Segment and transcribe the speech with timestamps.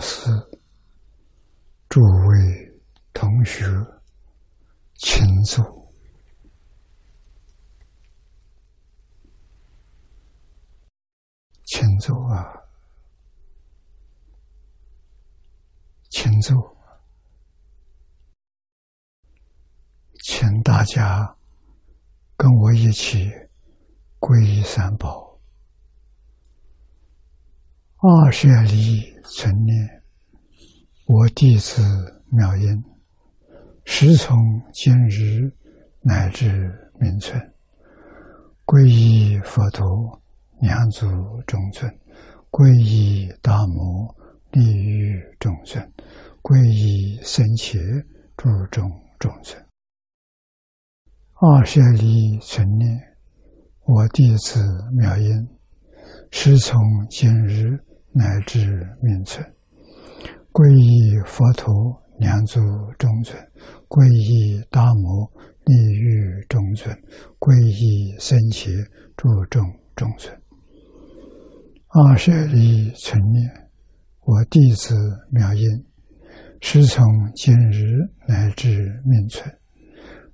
[0.00, 0.30] 法师、
[1.90, 2.80] 诸位
[3.12, 3.66] 同学，
[4.94, 5.92] 请坐，
[11.64, 12.50] 请坐啊，
[16.08, 16.56] 请坐，
[20.22, 21.36] 请大家
[22.38, 23.30] 跟我一起
[24.18, 25.38] 皈依三宝。
[27.98, 30.02] 二舍离存念，
[31.06, 31.82] 我弟子
[32.30, 32.84] 妙音，
[33.84, 34.36] 时从
[34.72, 35.52] 今日
[36.00, 37.40] 乃至明存，
[38.64, 40.20] 皈依佛陀、
[40.60, 41.06] 两祖
[41.46, 41.90] 众尊，
[42.50, 44.14] 皈依大摩
[44.52, 45.92] 利欲众尊，
[46.42, 47.78] 皈依僧伽
[48.36, 49.62] 诸众众尊。
[51.34, 53.00] 二舍离存念，
[53.84, 54.60] 我弟子
[54.96, 55.48] 妙音，
[56.30, 57.78] 时从今日。
[58.12, 58.60] 乃至
[59.00, 59.44] 命存，
[60.52, 61.72] 皈依佛陀、
[62.18, 62.60] 两祖
[62.98, 63.36] 中尊，
[63.88, 65.30] 皈依大摩
[65.64, 66.92] 利欲中尊，
[67.38, 68.68] 皈依僧伽
[69.16, 69.62] 诸众
[69.94, 70.36] 中尊。
[71.88, 73.48] 二舍利存念，
[74.24, 74.94] 我弟子
[75.30, 75.64] 妙音，
[76.60, 77.04] 师从
[77.34, 77.86] 今日
[78.26, 79.48] 乃至命存，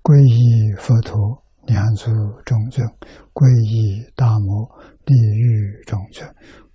[0.02, 2.10] 皈依佛陀、两祖
[2.44, 2.86] 中尊，
[3.32, 4.66] 皈依大摩
[5.04, 6.26] 利欲中尊。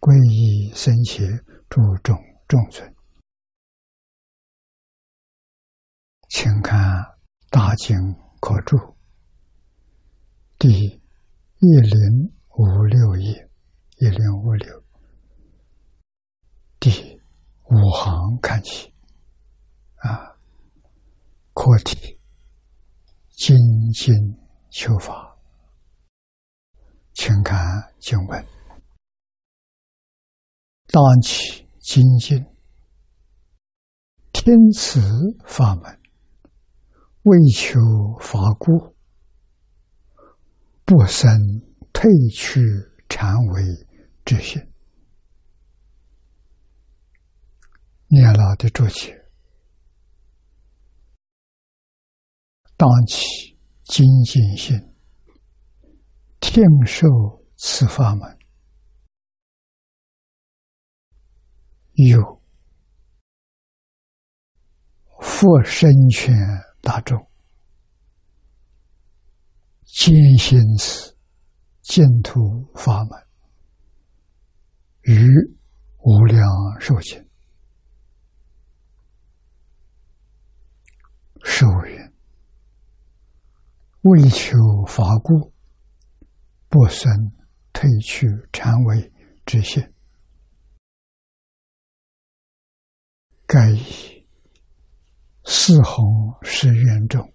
[0.02, 1.22] 皈依僧伽
[1.70, 2.18] 诸众
[2.48, 2.96] 众尊，
[6.28, 6.80] 请看
[7.52, 7.96] 《大经
[8.40, 8.76] 可注》
[10.58, 13.48] 第一零五六页，
[13.98, 14.84] 一零五六
[16.80, 16.90] 第
[17.66, 18.92] 五行看起，
[19.98, 20.36] 啊，
[21.54, 22.20] 课题
[23.38, 23.56] 精
[23.94, 24.16] 进
[24.72, 25.38] 求法，
[27.14, 28.61] 请看经文。
[30.92, 32.46] 当起精进，
[34.34, 35.00] 听此
[35.46, 36.00] 法门，
[37.24, 37.80] 为求
[38.20, 38.94] 法故，
[40.84, 41.32] 不生
[41.94, 42.60] 退去
[43.08, 43.64] 禅为
[44.26, 44.62] 之心。
[48.08, 49.18] 念老的注解：
[52.76, 54.78] 当起精进心，
[56.42, 57.08] 听受
[57.56, 58.41] 此法门。
[62.10, 62.42] 有
[65.20, 66.34] 佛生权
[66.82, 67.28] 大众，
[69.84, 71.16] 坚信此
[71.82, 73.20] 净土法门，
[75.02, 75.28] 于
[76.00, 76.48] 无量
[76.80, 77.24] 寿经
[81.44, 82.14] 受云：
[84.02, 84.58] 为求
[84.88, 85.54] 法故，
[86.70, 87.32] 不生
[87.74, 89.12] 退去禅位
[89.46, 89.84] 之心。
[93.52, 94.26] 盖以
[95.44, 97.34] 四弘是愿众，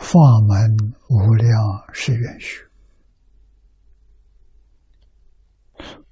[0.00, 0.74] 法门
[1.10, 1.54] 无量
[1.92, 2.66] 是愿虚。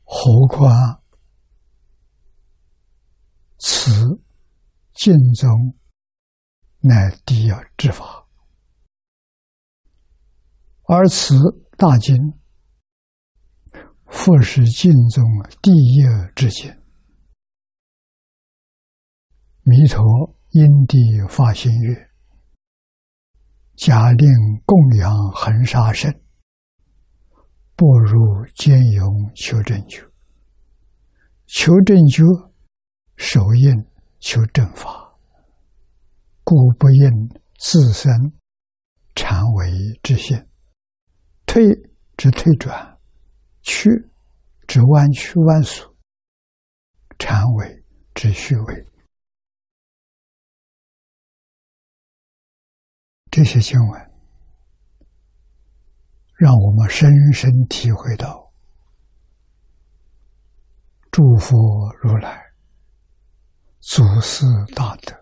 [0.05, 1.03] 何况
[3.59, 3.91] 此
[4.93, 5.75] 经中
[6.81, 8.27] 乃第一之法，
[10.83, 11.35] 而此
[11.79, 12.15] 大经
[14.09, 15.25] 复是经中
[15.63, 16.03] 第一
[16.37, 16.80] 之经。
[19.71, 20.05] 弥陀
[20.49, 22.11] 因地发心愿，
[23.77, 24.29] 假令
[24.67, 26.13] 供养恒沙圣，
[27.77, 28.19] 不如
[28.57, 30.05] 兼容求正觉。
[31.47, 32.25] 求正觉，
[33.15, 33.87] 首应
[34.19, 35.17] 求正法，
[36.43, 37.29] 故不应
[37.61, 38.13] 自身
[39.15, 39.71] 常为
[40.03, 40.49] 之现。
[41.47, 41.63] 退
[42.17, 42.99] 之退转，
[43.63, 43.89] 去
[44.67, 45.95] 之弯曲弯缩，
[47.21, 47.85] 常为
[48.17, 48.90] 之虚伪。
[53.31, 54.11] 这些经文，
[56.35, 58.53] 让我们深深体会到，
[61.13, 61.57] 诸佛
[62.03, 62.43] 如来
[63.79, 64.45] 祖师
[64.75, 65.15] 大德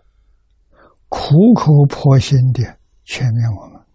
[1.07, 2.63] 苦口婆心的
[3.03, 3.85] 劝勉我们，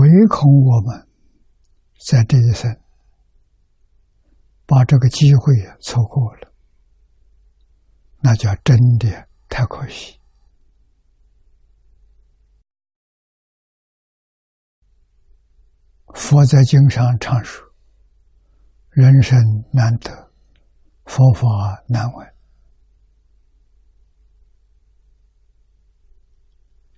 [0.00, 1.08] 唯恐我们
[2.08, 2.76] 在这一生
[4.66, 6.52] 把这个机会错过了，
[8.20, 10.18] 那叫真的太可惜。
[16.14, 17.62] 佛在经上常说
[18.90, 19.36] 人生
[19.72, 20.30] 难得
[21.04, 22.34] 佛法难闻。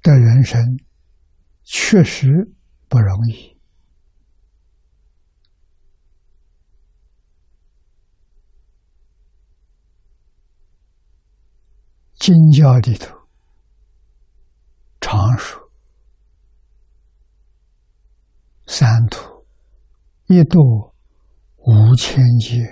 [0.03, 0.79] 的人生
[1.65, 2.29] 确实
[2.89, 3.57] 不容易。
[12.21, 13.17] 经教里头
[15.01, 15.66] 常说
[18.67, 19.47] 三途
[20.27, 20.93] 一度
[21.57, 22.67] 无千劫。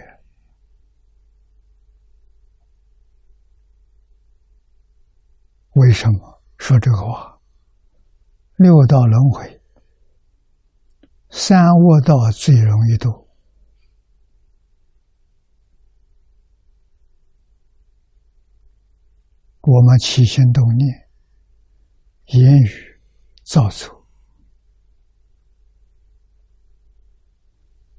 [5.75, 7.39] 为什么说这个话？
[8.57, 9.61] 六道轮回，
[11.31, 13.29] 三恶道最容易度。
[19.63, 21.09] 我们起心动念、
[22.27, 23.01] 言语
[23.43, 23.94] 造作，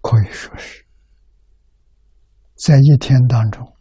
[0.08, 0.86] 可以说是，
[2.58, 3.76] 在一天当中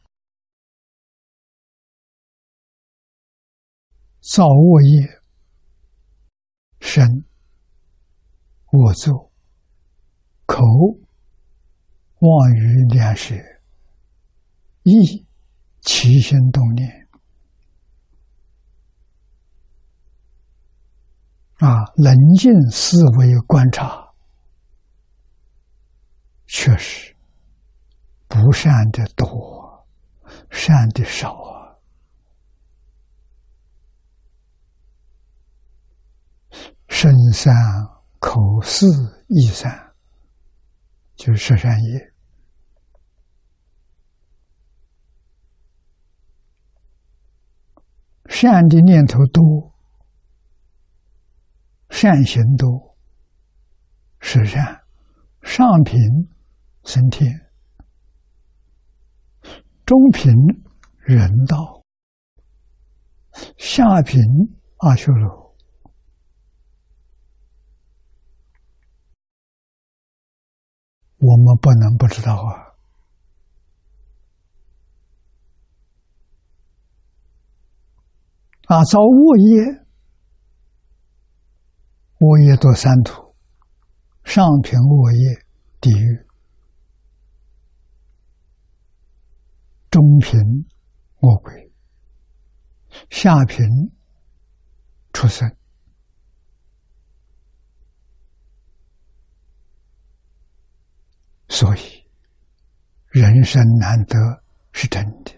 [4.23, 5.21] 造恶业、
[6.81, 7.07] 身、
[8.73, 9.31] 我作、
[10.47, 10.65] 口、
[12.21, 13.35] 妄语两舌、
[14.85, 15.27] 意
[15.83, 17.07] 起心动念。
[21.59, 24.04] 啊，冷静思维观察，
[26.57, 27.13] 确实
[28.29, 29.85] 不善的多，
[30.51, 31.75] 善的少啊。
[36.89, 37.53] 身善、
[38.21, 38.87] 口四
[39.27, 39.93] 意善，
[41.17, 42.13] 就是十善业。
[48.27, 49.75] 善的念头多。
[51.91, 52.97] 善行多，
[54.21, 54.85] 是善，
[55.43, 55.99] 上品
[56.85, 57.29] 升天，
[59.87, 60.33] 中品
[60.99, 61.83] 人道，
[63.57, 64.21] 下品
[64.79, 65.57] 阿修罗。
[71.19, 72.77] 我们不能不知道啊！
[78.67, 79.85] 啊，造恶业。
[82.21, 83.35] 恶业多三途，
[84.23, 85.47] 上品恶业
[85.81, 86.27] 地狱，
[89.95, 90.41] 中品
[91.21, 91.71] 恶鬼，
[93.11, 93.65] 下贫
[95.13, 95.49] 出生。
[101.49, 101.79] 所以，
[103.07, 104.19] 人生难得
[104.73, 105.31] 是真的，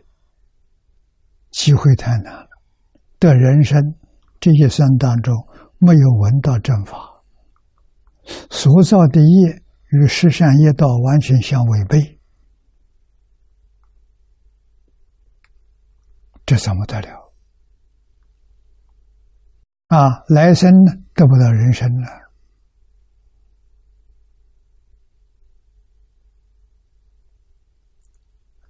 [1.50, 2.48] 机会太难了。
[3.20, 3.78] 的人生
[4.40, 5.34] 这一生当中。
[5.78, 7.22] 没有闻到正法，
[8.48, 12.15] 所造的业与十善业道完全相违背，
[16.46, 17.34] 这怎么得了？
[19.88, 22.08] 啊，来生呢得不到人生了，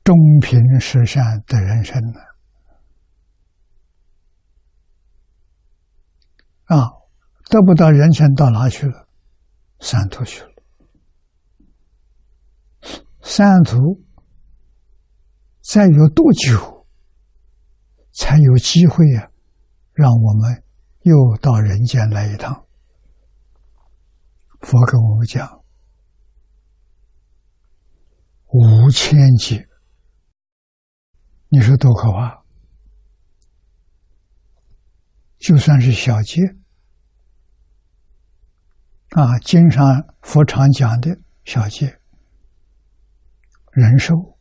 [0.02, 2.20] 中平十善的人生呢？
[6.64, 6.90] 啊，
[7.50, 9.06] 得不到人生到哪去了？
[9.80, 10.50] 三途去了。
[13.22, 14.02] 三途
[15.62, 16.75] 再有多久
[18.16, 19.30] 才有机会呀？
[19.92, 20.64] 让我们
[21.02, 22.66] 又到人间来一趟。
[24.60, 25.62] 佛跟我们讲，
[28.46, 29.68] 五千劫，
[31.48, 32.42] 你说多可怕？
[35.38, 36.40] 就算是小劫
[39.10, 39.84] 啊，经常
[40.22, 42.00] 佛常讲的小劫，
[43.72, 44.35] 人寿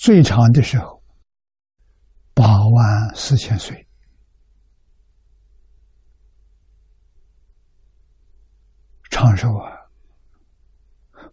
[0.00, 1.02] 最长的时候
[2.32, 3.84] 八万四千岁，
[9.10, 9.74] 长寿啊，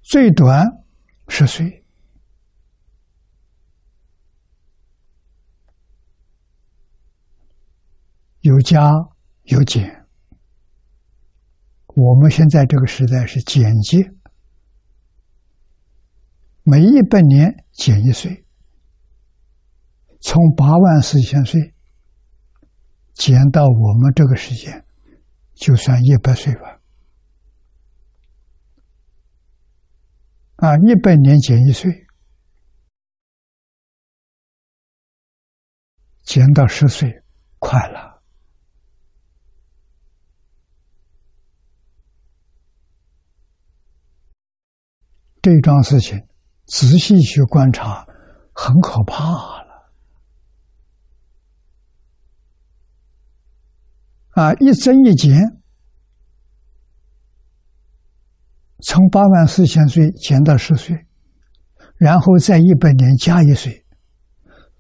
[0.02, 0.66] 最短
[1.28, 1.86] 十岁。
[8.42, 8.92] 有加
[9.44, 10.08] 有减，
[11.90, 14.00] 我们现在这个时代是减节，
[16.64, 18.45] 每一百年减一岁，
[20.28, 21.76] 从八万四千岁
[23.14, 24.84] 减到我们这个时间，
[25.54, 26.82] 就算一百岁吧。
[30.56, 32.08] 啊，一百年减一岁，
[36.24, 37.22] 减到十岁，
[37.60, 38.24] 快了。
[45.44, 46.20] 这桩事情，
[46.66, 48.08] 仔细去观察，
[48.56, 49.55] 很可怕啊。
[54.36, 55.34] 啊，一增一减，
[58.84, 61.06] 从八万四千岁减到十岁，
[61.96, 63.86] 然后在一百年加一岁，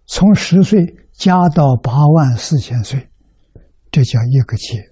[0.08, 3.10] 从十岁加到八万四千岁，
[3.92, 4.92] 这叫一个劫。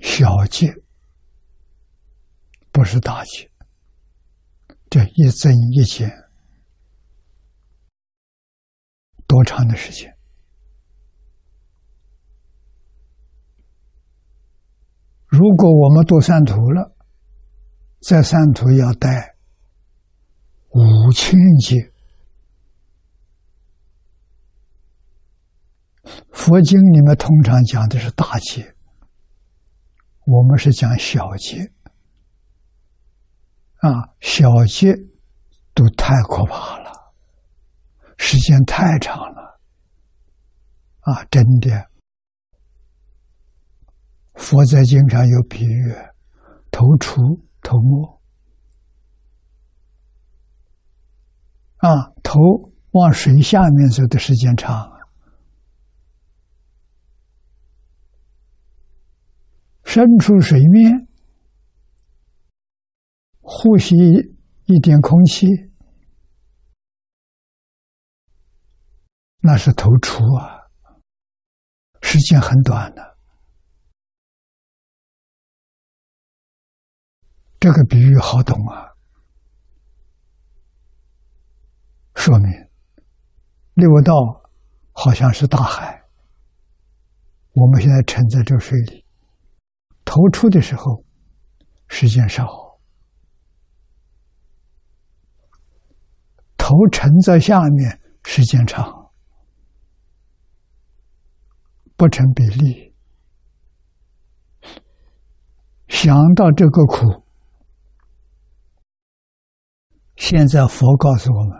[0.00, 0.74] 小劫
[2.70, 3.50] 不是大劫，
[4.88, 6.10] 这一增一减，
[9.26, 10.10] 多长的时间？
[15.32, 16.94] 如果我们读三途了，
[18.02, 19.34] 在三途要带
[20.68, 21.90] 五千劫。
[26.32, 28.74] 佛经里面通常讲的是大劫，
[30.26, 31.72] 我们是讲小劫。
[33.78, 33.88] 啊，
[34.20, 34.94] 小劫
[35.72, 37.14] 都太可怕了，
[38.18, 39.58] 时间太长了。
[41.00, 41.88] 啊，真的。
[44.34, 45.94] 佛在经常有比喻，
[46.70, 47.20] 头出
[47.60, 48.20] 头没，
[51.76, 52.40] 啊，头
[52.92, 54.90] 往水下面走的时间长，
[59.84, 61.06] 伸出水面，
[63.40, 63.94] 呼吸
[64.64, 65.46] 一点空气，
[69.40, 70.62] 那是头出啊，
[72.00, 73.11] 时间很短的。
[77.62, 78.90] 这个比喻好懂啊，
[82.16, 82.50] 说明
[83.74, 84.12] 六道
[84.90, 86.02] 好像是大海，
[87.52, 89.06] 我们现在沉在这水里，
[90.04, 91.04] 头出的时候
[91.86, 92.44] 时间少，
[96.56, 99.12] 头沉在下面时间长，
[101.94, 102.92] 不成比例。
[105.86, 107.21] 想到这个苦。
[110.22, 111.58] 现在佛告诉我们，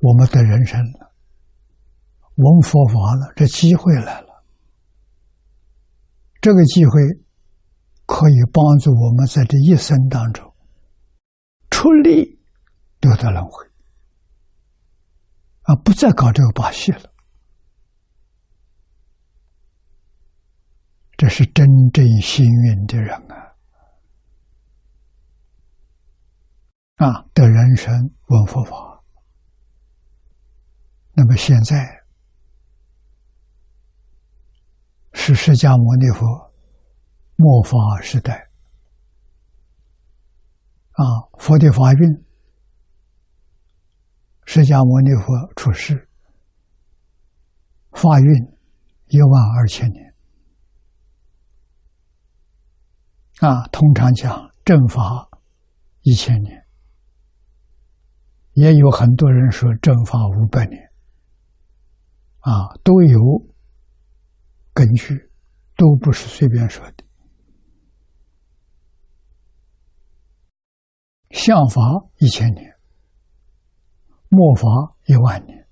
[0.00, 1.14] 我们的人生了，
[2.34, 4.44] 闻佛法了，这机会来了。
[6.42, 6.92] 这个机会
[8.04, 10.54] 可以帮助我们在这一生当中
[11.70, 12.38] 出力
[13.00, 13.66] 得到轮回，
[15.62, 17.10] 啊，不再搞这个把戏了。
[21.16, 23.51] 这是真正幸运的人啊！
[26.96, 27.92] 啊，的人生
[28.26, 29.02] 闻佛法。
[31.14, 32.04] 那么现在
[35.12, 36.52] 是释迦牟尼佛
[37.36, 38.50] 末法时代。
[40.92, 41.04] 啊，
[41.38, 42.24] 佛的法运，
[44.44, 46.08] 释迦牟尼佛出世，
[47.92, 48.26] 法运
[49.06, 50.14] 一万二千年。
[53.40, 55.28] 啊，通常讲正法
[56.02, 56.61] 一千年。
[58.54, 60.92] 也有很多人说正法五百年，
[62.40, 63.18] 啊，都有
[64.74, 65.30] 根据，
[65.76, 67.04] 都不是随便说的。
[71.30, 71.80] 相法
[72.18, 72.76] 一千年，
[74.28, 74.68] 末法
[75.06, 75.66] 一万年，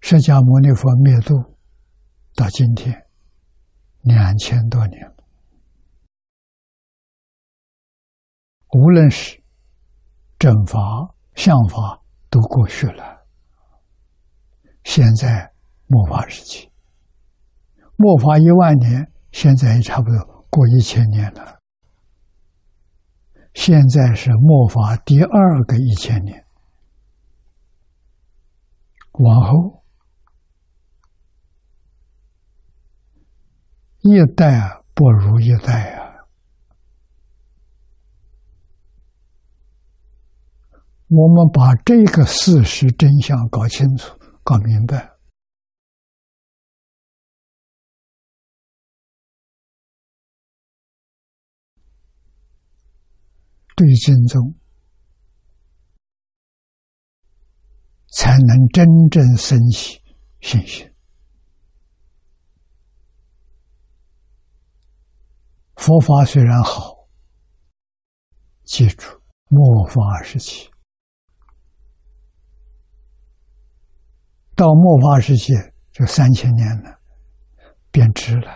[0.00, 1.56] 释迦牟尼佛灭度
[2.34, 3.06] 到今天
[4.00, 5.21] 两千多年了。
[8.72, 9.38] 无论是
[10.38, 10.80] 正法、
[11.34, 12.00] 相法
[12.30, 13.26] 都过去了，
[14.84, 15.52] 现在
[15.86, 16.70] 末法时期，
[17.96, 21.58] 末法一万年，现在也差不多过一千年了。
[23.54, 26.42] 现在是末法第二个一千年，
[29.12, 29.84] 往后
[34.00, 36.01] 一代不如一代啊。
[41.14, 45.12] 我们把这个事实真相搞清楚、搞明白，
[53.76, 54.54] 对经宗
[58.14, 60.00] 才能真正升起
[60.40, 60.90] 信心。
[65.76, 67.06] 佛法虽然好，
[68.64, 70.71] 记住末法时期。
[74.62, 75.52] 到末法时期
[75.90, 77.00] 就三千年了，
[77.90, 78.48] 变质了。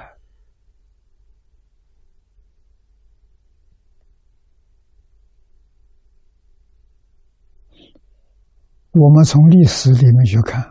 [8.93, 10.63] 我们从历史里面去看，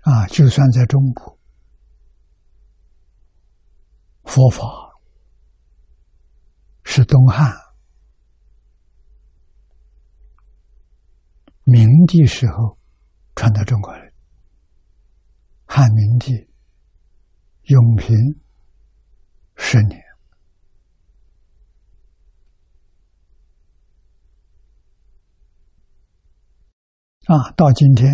[0.00, 1.38] 啊，就算在中国。
[4.24, 4.64] 佛法
[6.82, 7.56] 是东汉
[11.62, 12.79] 明帝时候
[13.40, 14.12] 传到中国来，
[15.64, 16.46] 汉明帝
[17.68, 18.14] 永平
[19.56, 19.98] 十年
[27.28, 28.12] 啊，到今天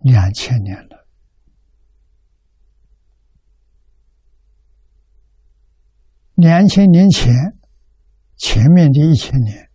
[0.00, 1.06] 两千年了，
[6.34, 7.32] 两千年前。
[8.38, 9.65] 前面的一千年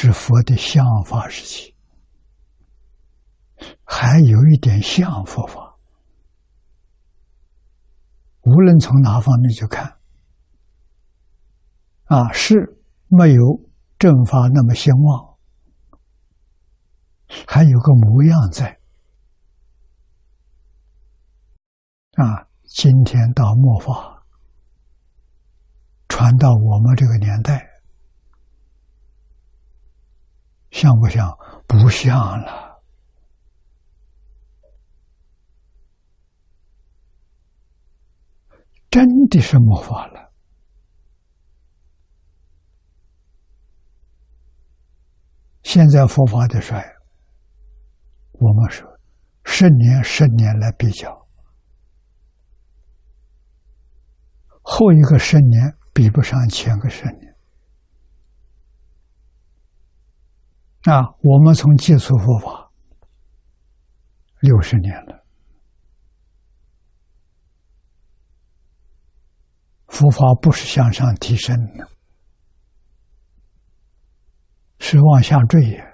[0.00, 1.74] 是佛的相法时期，
[3.82, 5.76] 还有一点像佛法。
[8.42, 9.98] 无论从哪方面去看，
[12.04, 12.78] 啊，是
[13.08, 13.60] 没有
[13.98, 15.36] 正法那么兴旺，
[17.48, 18.78] 还有个模样在。
[22.12, 24.22] 啊，今天到末法。
[26.08, 27.67] 传到我们这个年代，
[30.78, 31.36] 像不像？
[31.66, 32.80] 不像了。
[38.88, 40.32] 真的是魔法了。
[45.64, 46.80] 现在佛法的衰，
[48.34, 48.88] 我们说
[49.44, 51.26] 十年、十年来比较，
[54.62, 55.74] 后一个十年。
[55.98, 57.27] 比不上前个十年
[60.88, 61.02] 啊！
[61.22, 62.70] 我们从接触佛法
[64.40, 65.24] 六十年了，
[69.88, 71.88] 佛法不是向上提升的，
[74.78, 75.84] 是往下坠呀。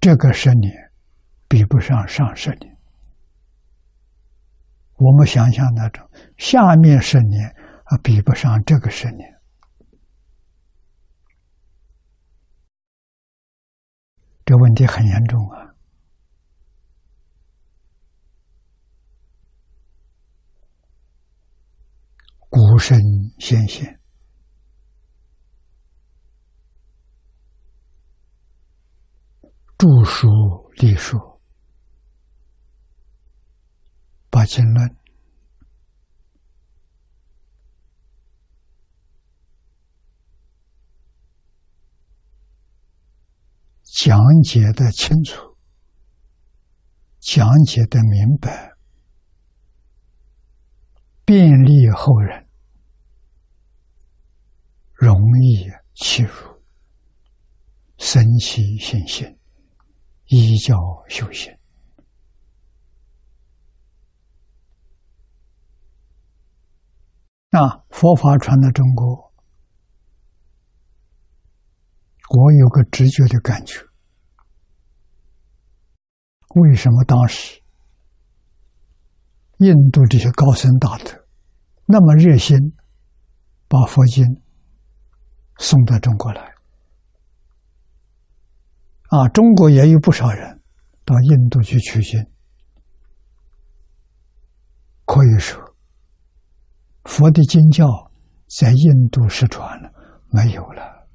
[0.00, 0.92] 这个十年
[1.48, 2.71] 比不上上十年，
[5.02, 7.48] 我们想想那种下面十年
[7.84, 9.28] 啊，比不上这个十年，
[14.44, 15.74] 这问题很严重啊！
[22.48, 23.00] 孤身
[23.38, 23.98] 先贤。
[29.78, 30.28] 著书
[30.76, 31.31] 立说，
[34.32, 34.96] 把经论
[43.82, 45.54] 讲解的清楚，
[47.20, 48.72] 讲解的明白，
[51.26, 52.48] 便利后人，
[54.94, 56.62] 容易切入，
[57.98, 59.38] 生起信心。
[60.28, 60.74] 依教
[61.10, 61.54] 修行
[67.52, 67.84] 啊！
[67.90, 69.30] 佛法传到中国，
[72.30, 73.78] 我有个直觉的感觉：
[76.54, 77.62] 为什么当时
[79.58, 81.26] 印度这些高僧大德
[81.84, 82.56] 那么热心，
[83.68, 84.24] 把佛经
[85.58, 86.54] 送到中国来？
[89.10, 90.62] 啊，中国也有不少人
[91.04, 92.18] 到印度去取经，
[95.04, 95.71] 可以说，
[97.04, 97.86] 佛的经教
[98.48, 99.92] 在印度失传了，
[100.30, 101.08] 没有了，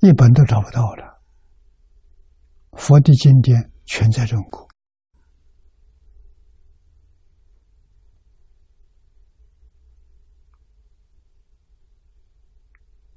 [0.00, 1.22] 一本都找不到了。
[2.72, 4.68] 佛的经典全在中国。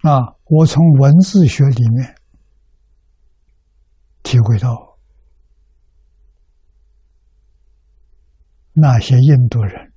[0.02, 2.16] 啊，我从文字学里面。
[4.24, 4.98] 体会到
[8.72, 9.91] 那些印度人、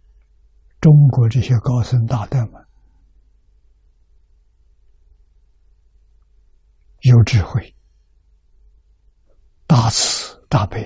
[0.84, 2.62] 中国这些高僧大德们
[7.00, 7.74] 有智慧、
[9.66, 10.84] 大慈大悲，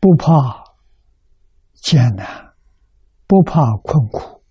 [0.00, 0.64] 不怕
[1.74, 2.54] 艰难，
[3.26, 4.42] 不怕困苦，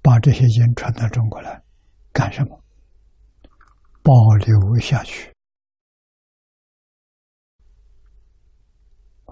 [0.00, 1.62] 把这些经传到中国来
[2.14, 2.58] 干什么？
[4.02, 5.30] 保留下去。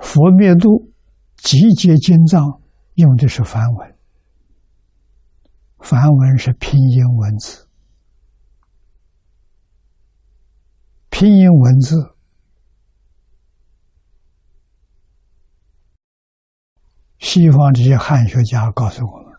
[0.02, 0.89] 佛灭度
[1.42, 2.60] 集结经藏
[2.94, 3.98] 用的是梵文，
[5.78, 7.66] 梵文是拼音文字，
[11.08, 12.14] 拼音文字，
[17.18, 19.30] 西方这些汉学家告诉我们。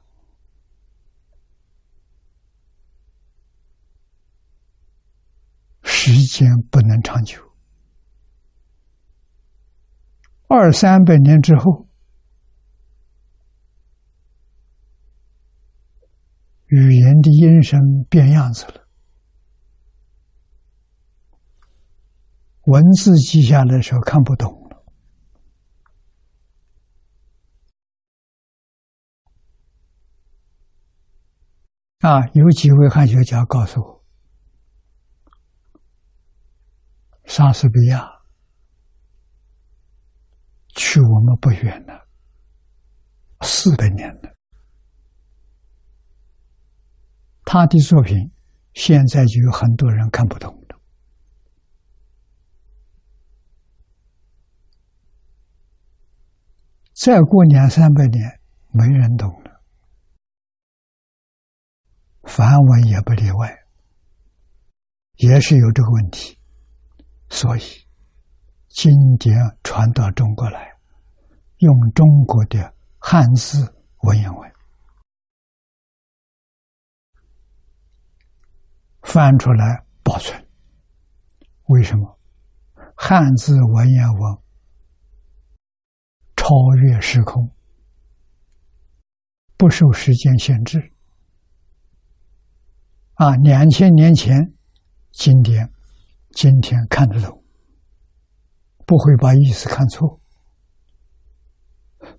[5.83, 7.39] 时间不能长久。
[10.47, 11.87] 二三百年之后，
[16.71, 17.77] 语言的音声
[18.09, 18.87] 变样子了，
[22.61, 24.85] 文字记下来的时候看不懂了。
[31.99, 34.05] 啊，有几位汉学家告诉我，
[37.25, 38.09] 莎士比亚
[40.69, 42.07] 去我们不远了，
[43.41, 44.30] 四百年了，
[47.53, 48.31] 他的作品
[48.73, 50.79] 现在就有很多人看不懂了，
[56.93, 59.61] 再过两三百年，没人懂了。
[62.23, 63.53] 梵文也不例外，
[65.17, 66.39] 也是有这个问题，
[67.27, 67.61] 所以
[68.69, 70.71] 经典传到中国来，
[71.57, 74.51] 用中国的汉字文言文。
[79.03, 80.47] 翻出来保存。
[81.65, 82.19] 为什么？
[82.95, 84.37] 汉字文言文
[86.35, 86.45] 超
[86.83, 87.51] 越时空，
[89.57, 90.91] 不受时间限制。
[93.15, 94.53] 啊，两千年前
[95.11, 95.71] 经典，
[96.31, 97.43] 今天看得懂，
[98.85, 100.19] 不会把意思看错。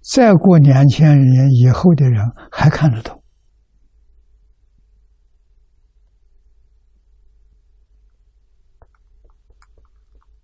[0.01, 3.22] 再过两千年以后的人还看得懂，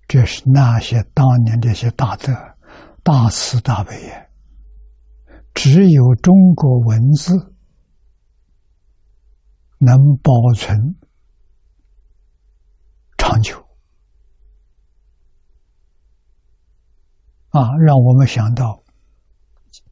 [0.08, 2.34] 这是那些当年这些大德、
[3.04, 4.26] 大慈大悲呀，
[5.54, 7.54] 只有中国文字。
[9.80, 10.76] 能保存
[13.16, 13.56] 长久
[17.50, 17.62] 啊！
[17.86, 18.82] 让我们想到，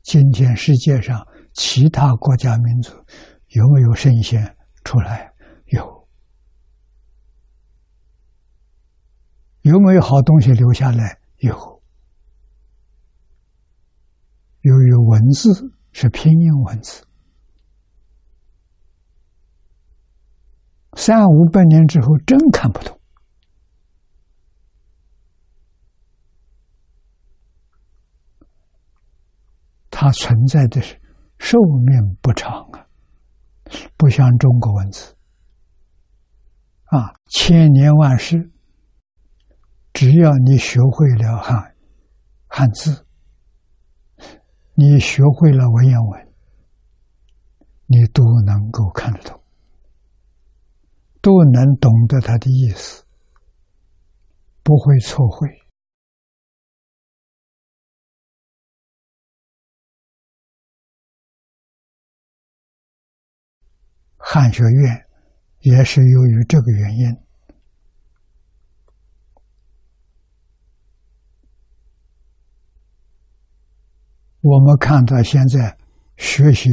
[0.02, 2.92] 今天世界上其他国家民族
[3.50, 5.32] 有没有圣贤出来？
[5.66, 6.08] 有，
[9.66, 11.18] 有没有好东西留下来？
[11.38, 11.82] 有。
[14.60, 15.50] 由于文字
[15.90, 17.04] 是拼音文字。
[20.94, 22.96] 三五百年之后，真看不懂。
[29.90, 30.94] 它存在的是
[31.40, 32.86] 寿命不长啊，
[33.96, 35.16] 不像中国文字
[36.84, 38.52] 啊，千年万世，
[39.96, 41.74] 只要你学会了汉
[42.48, 43.06] 汉字，
[44.74, 46.34] 你学会了文言文，
[47.86, 49.42] 你都能够看得懂。
[51.22, 53.06] 都能懂得他的意思，
[54.62, 55.48] 不会错会。
[64.18, 65.06] 汉学院
[65.60, 67.25] 也是由于这个原因，
[74.48, 75.76] 我们看到现在
[76.16, 76.70] 学习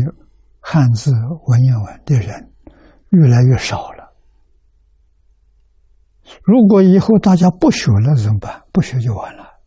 [0.60, 1.12] 汉字
[1.48, 2.54] 文言文的人
[3.10, 4.14] 越来越少了。
[6.44, 8.64] 如果以后大家不学了怎么办？
[8.72, 9.60] 不学就完了。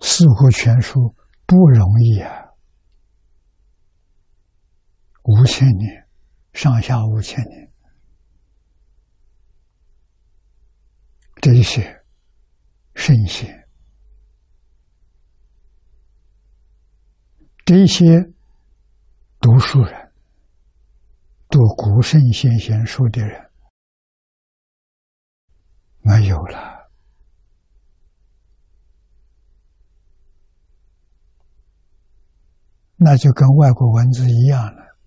[0.00, 1.14] 四库全书
[1.46, 2.44] 不容易啊，
[5.22, 6.08] 五千年，
[6.52, 7.72] 上下五千年，
[11.40, 11.97] 这一些
[12.98, 13.68] 圣贤，
[17.64, 18.04] 这些
[19.38, 20.12] 读书人。
[21.48, 23.50] 读古圣先贤书的人
[26.00, 26.90] 没有了，
[32.96, 34.98] 那就跟外国文字一样了。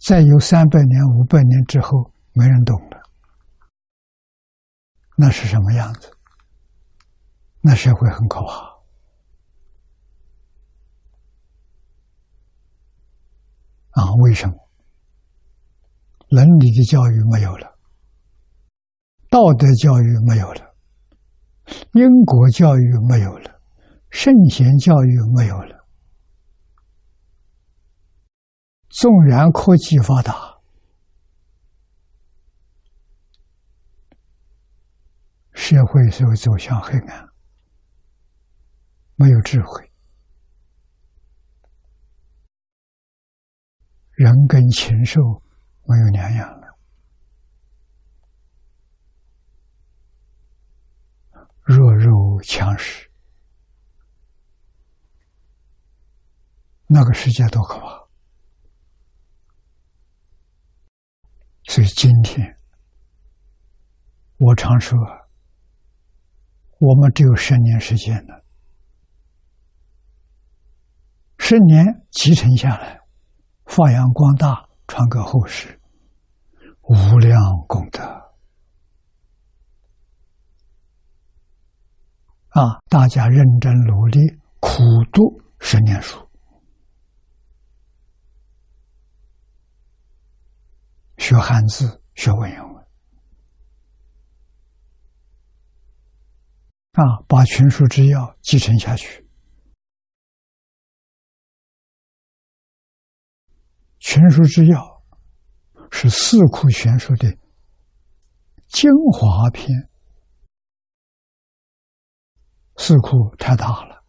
[0.00, 3.01] 再有三百年、五百年之后，没人懂了，
[5.16, 6.10] 那是什么样子？
[7.60, 8.72] 那社会很可怕。
[13.90, 14.54] 啊，为什么？
[16.28, 17.78] 伦理的教育没有了，
[19.28, 20.74] 道德教育没有了，
[21.92, 23.60] 因果教育没有了，
[24.08, 25.86] 圣贤教育没有了。
[28.88, 30.51] 纵然科技发达，
[35.62, 37.28] 社会是会走向黑暗，
[39.14, 39.92] 没有智慧。
[44.10, 45.20] 人跟禽兽
[45.84, 46.76] 没有两样了，
[51.62, 53.08] 弱肉强食，
[56.88, 58.08] 那个世界多可怕！
[61.68, 62.58] 所以今天
[64.38, 64.98] 我常说，
[66.84, 68.44] 我们只有十年时间了，
[71.38, 73.00] 十年继承下来。
[73.66, 75.80] 发扬光大，传给后世，
[76.82, 78.02] 无量功德
[82.48, 82.80] 啊！
[82.88, 84.18] 大家认真努力，
[84.58, 86.18] 苦读十年书，
[91.16, 92.71] 学汉字，学文言文
[96.92, 97.24] 啊！
[97.26, 99.26] 把群书之要继承下去。
[103.98, 105.02] 全书之要
[105.90, 107.34] 是四库全书的
[108.66, 109.88] 精华篇，
[112.76, 114.04] 四库太大了，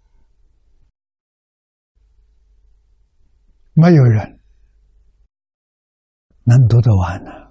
[3.71, 4.41] 没有人
[6.43, 7.42] 能读得完呢。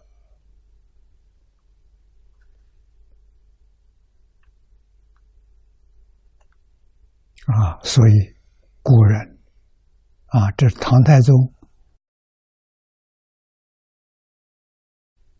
[7.46, 8.12] 啊所以
[8.82, 9.38] 古人
[10.26, 11.52] 啊，这是唐太宗。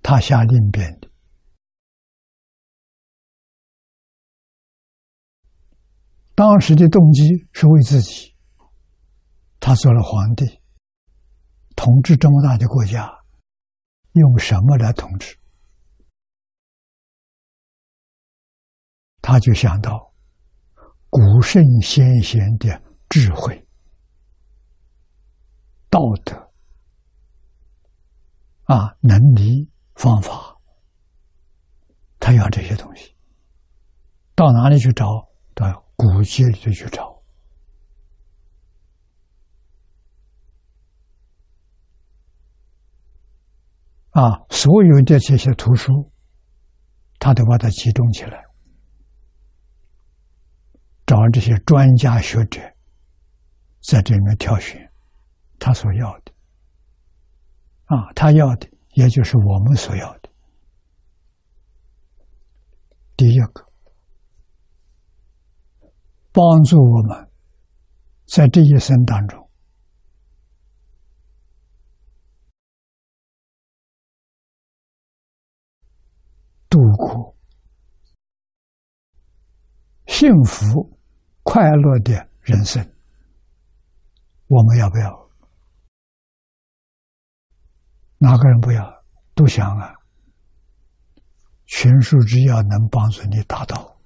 [0.02, 1.08] 他下令编的，
[6.34, 8.36] 当时的动机是为自己。
[9.60, 10.44] 他做了皇帝，
[11.76, 13.08] 统治这么大的国家，
[14.14, 15.38] 用什么来统治？
[19.22, 20.11] 他就想到
[21.12, 23.68] 古圣先贤的智慧、
[25.90, 26.34] 道德
[28.64, 29.68] 啊，能力。
[29.94, 30.56] 方法，
[32.18, 33.14] 他要这些东西，
[34.34, 35.04] 到哪里去找？
[35.54, 37.22] 到古籍里头去找。
[44.12, 46.10] 啊，所有的这些图书，
[47.18, 48.42] 他都把它集中起来，
[51.12, 52.58] 找这些专家学者，
[53.82, 54.90] 在这里面挑选
[55.58, 56.32] 他所要的。
[57.84, 58.66] 啊，他要的。
[58.94, 60.30] 也就是我们所要的，
[63.16, 63.66] 第一个，
[66.30, 67.30] 帮助我们
[68.26, 69.50] 在这一生当中
[76.68, 77.34] 度过
[80.06, 80.98] 幸福
[81.52, 82.82] 快乐的人生，
[84.46, 85.30] 我们要不要？
[88.16, 89.04] 哪个人不要？
[89.34, 89.92] 都想啊！
[91.66, 94.00] 群书之要能帮助你达到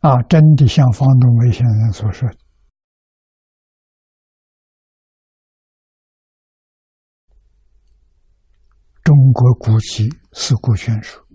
[0.00, 0.22] 啊！
[0.24, 2.28] 真的像方东梅先生所说，
[9.02, 11.25] 中国古籍四库全书，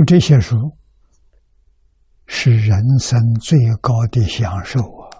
[0.00, 0.56] 读这些书。
[2.26, 5.10] 是人生最高的享受啊！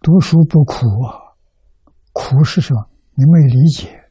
[0.00, 1.36] 读书不苦啊，
[2.12, 2.88] 苦是什么？
[3.16, 4.02] 你没理解，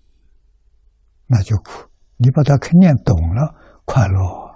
[1.26, 1.90] 那就苦。
[2.18, 3.56] 你把它肯念懂了，
[3.86, 4.52] 快乐。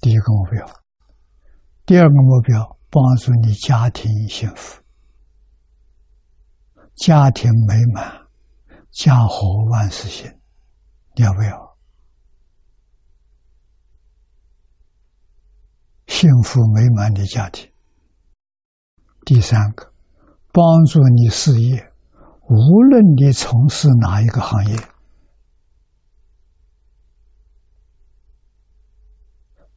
[0.00, 0.66] 第一个目标，
[1.84, 4.82] 第二个目标，帮助你家庭幸福，
[6.96, 8.26] 家庭美满。
[8.90, 10.40] 家和万事兴，
[11.16, 11.76] 要不要？
[16.06, 17.70] 幸福美满的家庭。
[19.26, 19.92] 第三个，
[20.50, 21.92] 帮助你事业，
[22.48, 24.78] 无论你从事哪一个行业，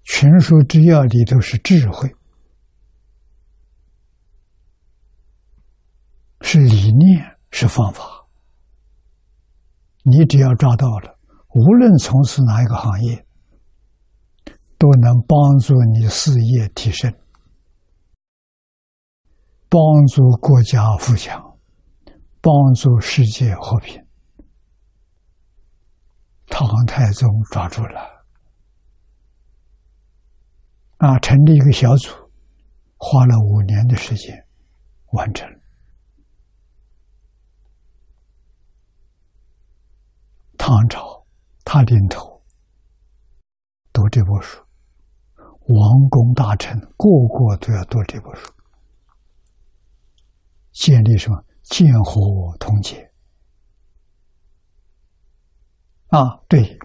[0.03, 2.15] 群书之要里都是智慧，
[6.51, 8.25] 是理念，是方法。
[10.01, 11.15] 你只要抓到了，
[11.53, 13.23] 无论从事哪一个行业，
[14.79, 17.13] 都能帮助你事业提升，
[19.69, 21.39] 帮助国家富强，
[22.41, 24.03] 帮助世界和平。
[26.47, 28.25] 唐太宗抓住了，
[30.97, 32.09] 啊，成立一个小组，
[32.97, 34.47] 花了五年的时间
[35.11, 35.47] 完成。
[40.61, 41.25] 唐朝，
[41.63, 42.41] 他领头
[43.93, 44.61] 读这部书，
[45.35, 48.51] 王公大臣个个都要读这部书，
[50.71, 51.45] 建立什么？
[51.63, 53.11] 建和我同结
[56.07, 56.41] 啊！
[56.47, 56.79] 对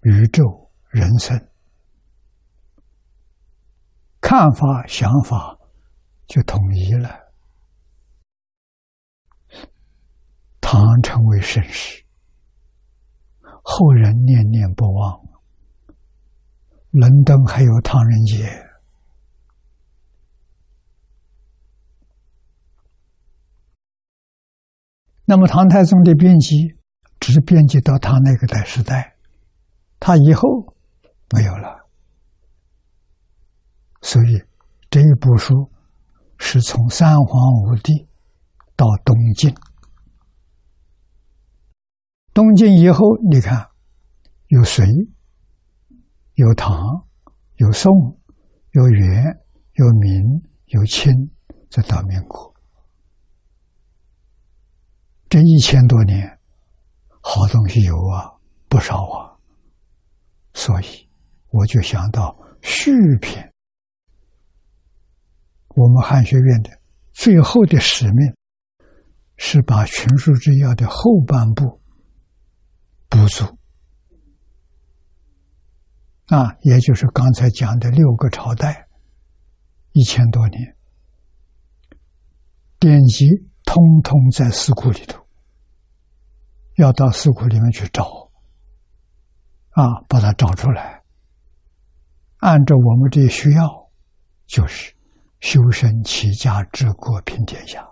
[0.00, 1.38] 宇宙人生
[4.22, 5.58] 看法、想法
[6.26, 7.10] 就统一了，
[10.62, 12.02] 唐成为盛世。
[13.70, 15.20] 后人念念不忘，
[16.90, 18.48] 伦敦还有唐人街。
[25.26, 26.78] 那么唐太宗的编辑
[27.20, 29.14] 只是编辑到他那个的时代，
[30.00, 30.48] 他以后
[31.36, 31.86] 没有了，
[34.00, 34.42] 所以
[34.88, 35.70] 这一部书
[36.38, 38.08] 是从三皇五帝
[38.74, 39.54] 到东晋。
[42.38, 43.66] 东晋以后，你看，
[44.46, 44.86] 有隋，
[46.34, 46.70] 有唐，
[47.56, 47.92] 有宋，
[48.70, 49.24] 有元，
[49.72, 50.22] 有明，
[50.66, 51.12] 有清，
[51.68, 52.54] 这到民国，
[55.28, 56.38] 这一千多年，
[57.20, 58.30] 好东西有啊，
[58.68, 59.34] 不少啊。
[60.54, 61.08] 所以，
[61.50, 63.52] 我就想到续篇，
[65.74, 66.70] 我们汉学院的
[67.10, 68.32] 最后的使命，
[69.38, 71.80] 是把《群书之要》的后半部。
[73.08, 73.44] 不足
[76.26, 78.86] 啊，也就是刚才讲的六个朝代，
[79.92, 80.76] 一千多年，
[82.78, 83.26] 典籍
[83.64, 85.26] 通通在四库里头，
[86.76, 88.30] 要到四库里面去找
[89.70, 91.02] 啊，把它找出来，
[92.40, 93.90] 按照我们这些需要，
[94.46, 94.94] 就是
[95.40, 97.87] 修身齐家治国平天下。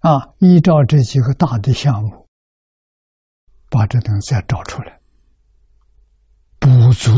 [0.00, 2.26] 啊，依照这几个大的项目，
[3.68, 4.98] 把这东西找出来，
[6.58, 7.12] 补足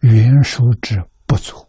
[0.00, 1.68] 原书之不足，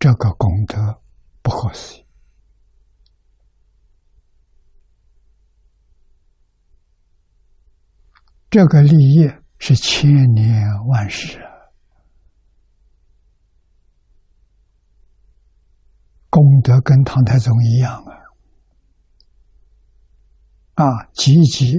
[0.00, 1.00] 这个功德
[1.42, 2.06] 不可思议。
[8.50, 11.55] 这个立业是千年万世啊。
[16.36, 18.04] 功德跟唐太宗一样
[20.74, 21.72] 啊，啊，积极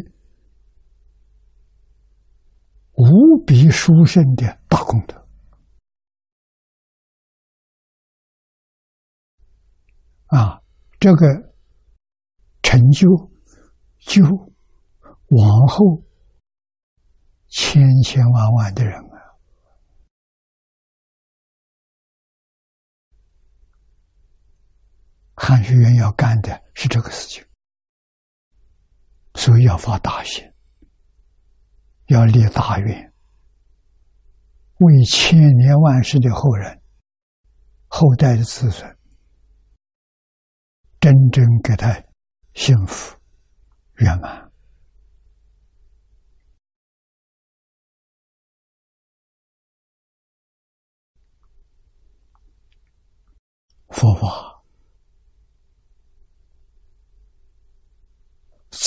[2.94, 3.06] 无
[3.46, 5.28] 比殊胜的大功德
[10.26, 10.60] 啊！
[11.00, 11.54] 这个
[12.64, 13.08] 成就，
[14.00, 16.02] 就往后
[17.48, 19.07] 千千万万的人。
[25.40, 27.46] 汉学院要干的是这个事情，
[29.36, 30.44] 所以要发大心，
[32.08, 33.14] 要立大愿，
[34.80, 36.82] 为千年万世的后人、
[37.88, 38.98] 后代的子孙，
[41.00, 42.04] 真正给他
[42.56, 43.16] 幸福
[43.98, 44.52] 圆满。
[53.90, 54.57] 佛法。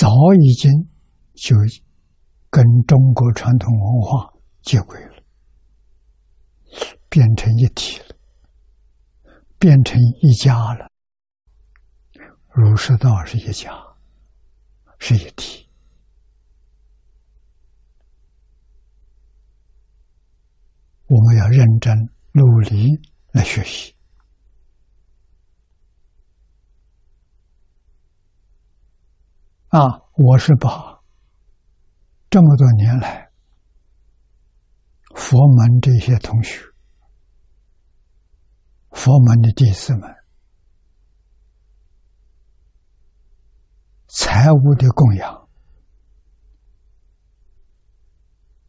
[0.01, 0.09] 早
[0.41, 0.71] 已经
[1.35, 1.55] 就
[2.49, 4.33] 跟中国传统文化
[4.63, 5.23] 接轨了，
[7.11, 8.17] 变成一体了，
[9.59, 10.91] 变成一家了。
[12.49, 13.71] 儒释道是一家，
[14.99, 15.69] 是一体。
[21.09, 21.95] 我们要认真
[22.33, 22.89] 努力
[23.33, 23.95] 来学习。
[29.71, 30.03] 啊！
[30.17, 31.01] 我是把
[32.29, 33.31] 这么多年来
[35.15, 36.61] 佛门这些同学、
[38.91, 40.15] 佛门的弟子们
[44.09, 45.49] 财物的供养，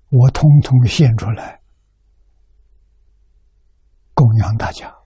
[0.10, 1.60] 我通通献出来
[4.14, 5.01] 供养大家。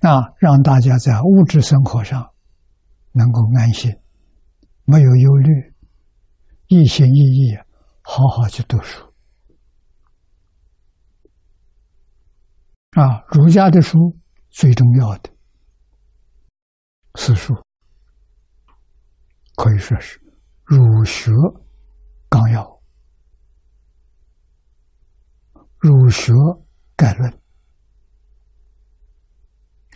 [0.00, 2.30] 啊，让大家在物质生活上
[3.12, 3.94] 能够安心，
[4.84, 5.74] 没有忧虑，
[6.68, 7.58] 一心一意
[8.02, 9.04] 好好去读书。
[12.92, 14.16] 啊，儒家的书
[14.48, 15.30] 最重要的
[17.16, 17.54] 四书，
[19.56, 20.18] 可以说是
[20.64, 21.30] 儒学
[22.28, 22.80] 纲要、
[25.78, 26.32] 儒学
[26.96, 27.30] 概论》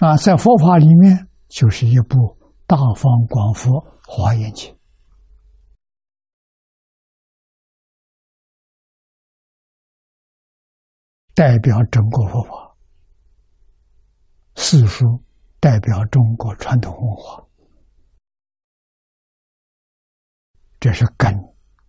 [0.01, 2.17] 啊，在佛法里面就是一部
[2.67, 4.75] 《大方广佛华严经》，
[11.33, 12.77] 代表整个佛法；
[14.57, 15.23] 四书
[15.61, 17.47] 代表中国传统文化。
[20.81, 21.33] 这是根，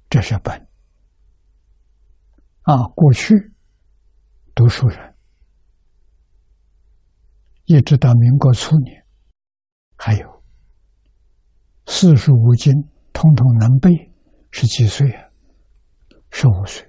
[0.10, 0.56] 这是本。
[2.62, 3.34] 啊，过去
[4.54, 5.15] 读书人
[7.66, 9.06] 一直到民国初年，
[9.98, 10.44] 还有
[11.88, 12.72] 四书五经
[13.12, 13.90] 通通能背，
[14.52, 15.30] 是几岁啊？
[16.32, 16.88] 十五岁。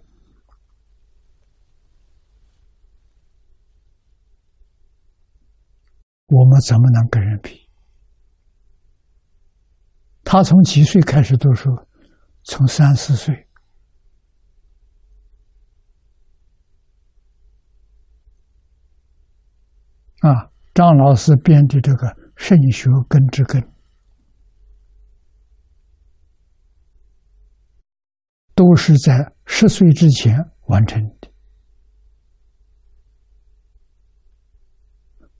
[6.26, 7.68] 我们怎么能跟人比？
[10.24, 11.70] 他从几岁开始读书？
[12.42, 13.48] 从三四岁
[20.20, 22.06] 啊，张老师编的这个
[22.36, 23.62] 《圣学根之根》，
[28.54, 31.30] 都是在十岁之前完成的。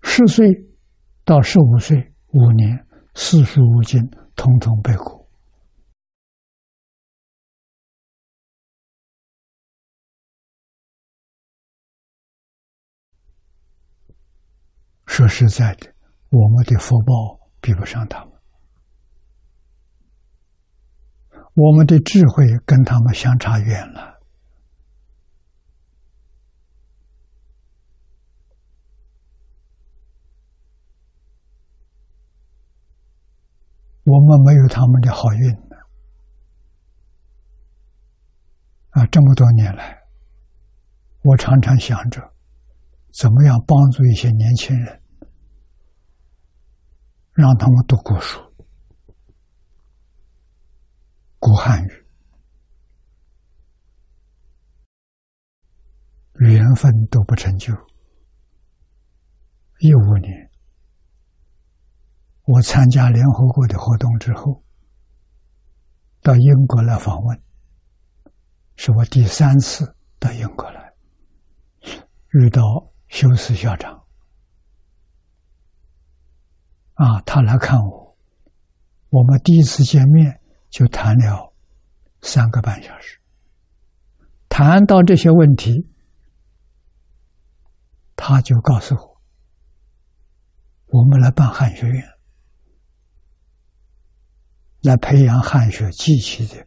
[0.01, 0.47] 十岁
[1.23, 4.01] 到十五岁五年，四书五经
[4.37, 5.16] 统统背过。
[15.17, 15.91] 说实在的，
[16.29, 18.35] 我们的福报比不上他们，
[21.55, 24.21] 我们的智慧跟他们相差远了。
[34.05, 35.77] 我们没有他们的好运呢。
[38.91, 39.99] 啊，这么多年来，
[41.23, 42.21] 我常常想着，
[43.19, 45.03] 怎么样帮助一些年轻人。
[47.37, 48.41] 让他们读古书、
[51.39, 52.07] 古汉语，
[56.37, 57.75] 缘分都不成就。
[59.81, 60.51] 一五年，
[62.45, 64.65] 我参加联合国的活动之后，
[66.23, 67.43] 到英国来访问，
[68.77, 70.95] 是我第三次到英国来，
[72.31, 72.63] 遇到
[73.09, 74.06] 修斯校长。
[76.97, 78.17] 啊，他来看我，
[79.11, 80.41] 我们第一次见面
[80.71, 81.55] 就谈了
[82.23, 83.21] 三个半小时，
[84.49, 85.87] 谈到这些问题，
[88.17, 89.21] 他就告诉我，
[90.87, 92.03] 我们来办汉学院，
[94.81, 96.67] 来培养汉学机器的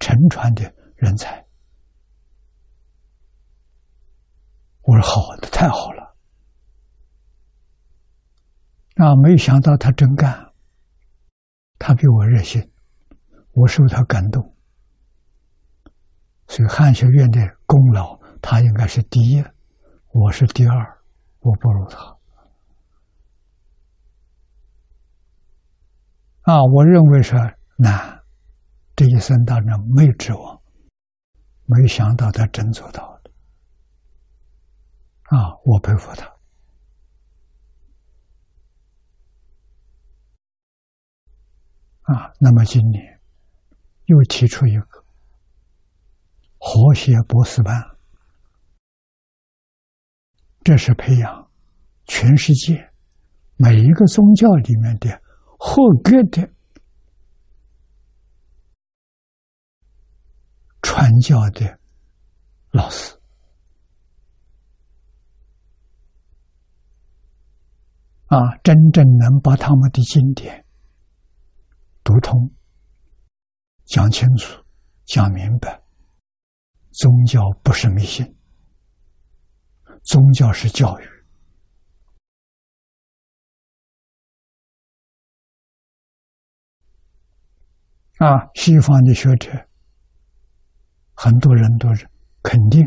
[0.00, 1.46] 沉传的人才。
[4.82, 6.01] 我说好的，太好了。
[9.02, 9.16] 啊！
[9.16, 10.52] 没想到他真干，
[11.76, 12.70] 他比我热心，
[13.50, 14.54] 我受他感动。
[16.46, 19.44] 所以汉学院的功劳，他应该是第一，
[20.12, 21.02] 我是第二，
[21.40, 21.98] 我不如他。
[26.42, 27.34] 啊，我认为是
[27.78, 28.22] 难，
[28.94, 30.62] 这一生当中没指望，
[31.64, 33.20] 没想到他真做到了。
[35.24, 36.31] 啊，我佩服他。
[42.02, 43.20] 啊，那么今年
[44.06, 45.04] 又提出一个
[46.58, 47.80] 和谐博士班，
[50.64, 51.50] 这是培养
[52.06, 52.90] 全世界
[53.56, 55.22] 每一个宗教里面的
[55.58, 56.50] 合格的
[60.82, 61.78] 传教的
[62.72, 63.16] 老师
[68.26, 70.61] 啊，真正能把他们的经典。
[72.04, 72.52] 读通，
[73.84, 74.64] 讲清楚，
[75.04, 75.80] 讲明白。
[76.90, 78.36] 宗教不是迷信，
[80.02, 81.04] 宗教是教育。
[88.18, 89.50] 啊，西方的学者，
[91.14, 92.08] 很多人都是
[92.42, 92.82] 肯定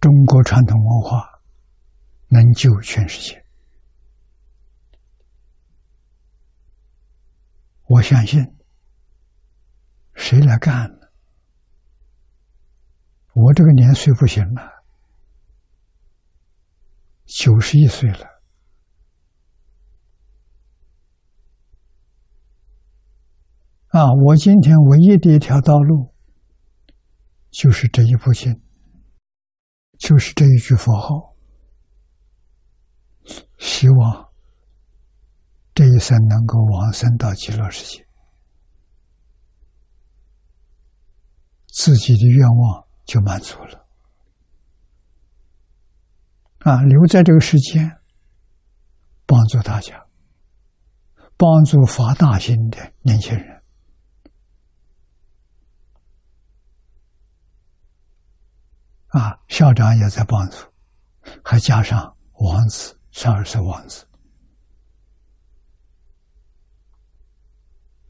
[0.00, 1.31] 中国传统文化。
[2.32, 3.44] 能救全世界，
[7.88, 8.42] 我相信。
[10.14, 11.08] 谁来干呢？
[13.34, 14.82] 我这个年岁不行了，
[17.26, 18.26] 九十一岁了，
[23.88, 26.14] 啊，我今天唯一的一条道路，
[27.50, 28.62] 就是这一部经，
[29.98, 31.31] 就是这一句佛号，
[33.62, 34.28] 希望
[35.72, 38.04] 这一生能够往生到极乐世界，
[41.68, 43.86] 自己的愿望就满足了。
[46.58, 47.88] 啊，留在这个世间，
[49.26, 50.06] 帮助大家，
[51.36, 53.62] 帮助发大心的年轻人。
[59.06, 60.56] 啊，校长也在帮助，
[61.44, 64.04] 还加上王子，十二岁王子。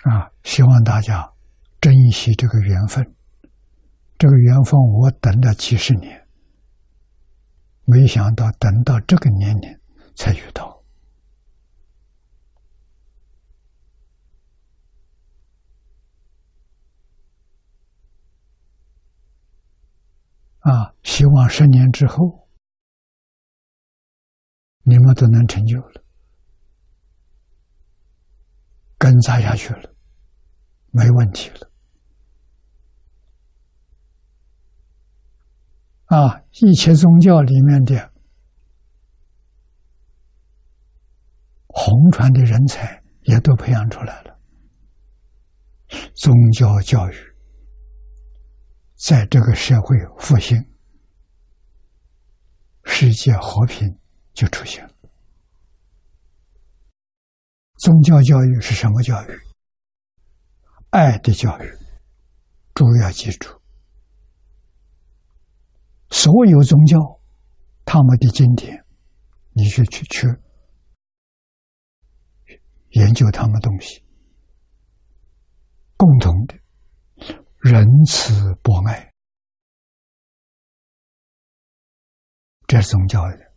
[0.05, 1.31] 啊，希望大家
[1.81, 3.15] 珍惜这个缘分。
[4.19, 6.27] 这个缘分我等了几十年，
[7.85, 9.81] 没想到等到这个年龄
[10.15, 10.83] 才遇到。
[20.61, 20.95] 啊！
[21.03, 22.42] 希望十年之后，
[24.83, 26.05] 你们都能成就了，
[28.99, 29.95] 根扎下去了，
[30.91, 31.71] 没问题了。
[36.07, 36.43] 啊！
[36.61, 38.13] 一切宗教里面的
[41.69, 44.39] 红传的人才也都培养出来了，
[46.15, 47.15] 宗教教育。
[48.97, 50.63] 在这个社会复兴，
[52.85, 53.99] 世界和平
[54.35, 54.95] 就出现了。
[57.79, 59.41] 宗教教育是什么教育？
[60.91, 61.71] 爱的教育。
[62.75, 63.61] 诸位要记住，
[66.09, 66.99] 所有宗教
[67.85, 68.83] 他们的经典，
[69.51, 70.27] 你去去去
[72.93, 74.03] 研究他们东西，
[75.99, 76.59] 共同的。
[77.59, 79.13] 仁慈博爱，
[82.67, 83.52] 这是宗教的。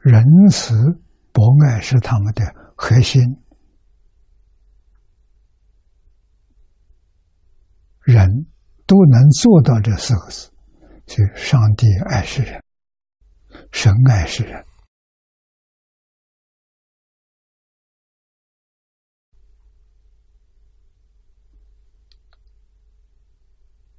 [0.00, 0.74] 仁慈
[1.30, 2.42] 博爱是他们的
[2.74, 3.22] 核心，
[8.00, 8.26] 人
[8.86, 10.50] 都能做到这四个字，
[11.06, 12.62] 所以上帝爱世人，
[13.72, 14.64] 神爱世人。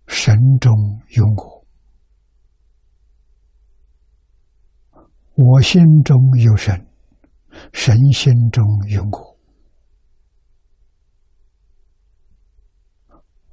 [0.08, 0.74] 神中
[1.10, 1.61] 有我，
[5.44, 6.88] 我心中有神，
[7.74, 9.40] 神心中有我，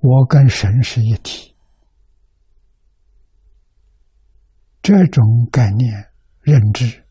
[0.00, 1.56] 我跟神是一体。
[4.82, 5.90] 这种概念
[6.42, 7.04] 认知，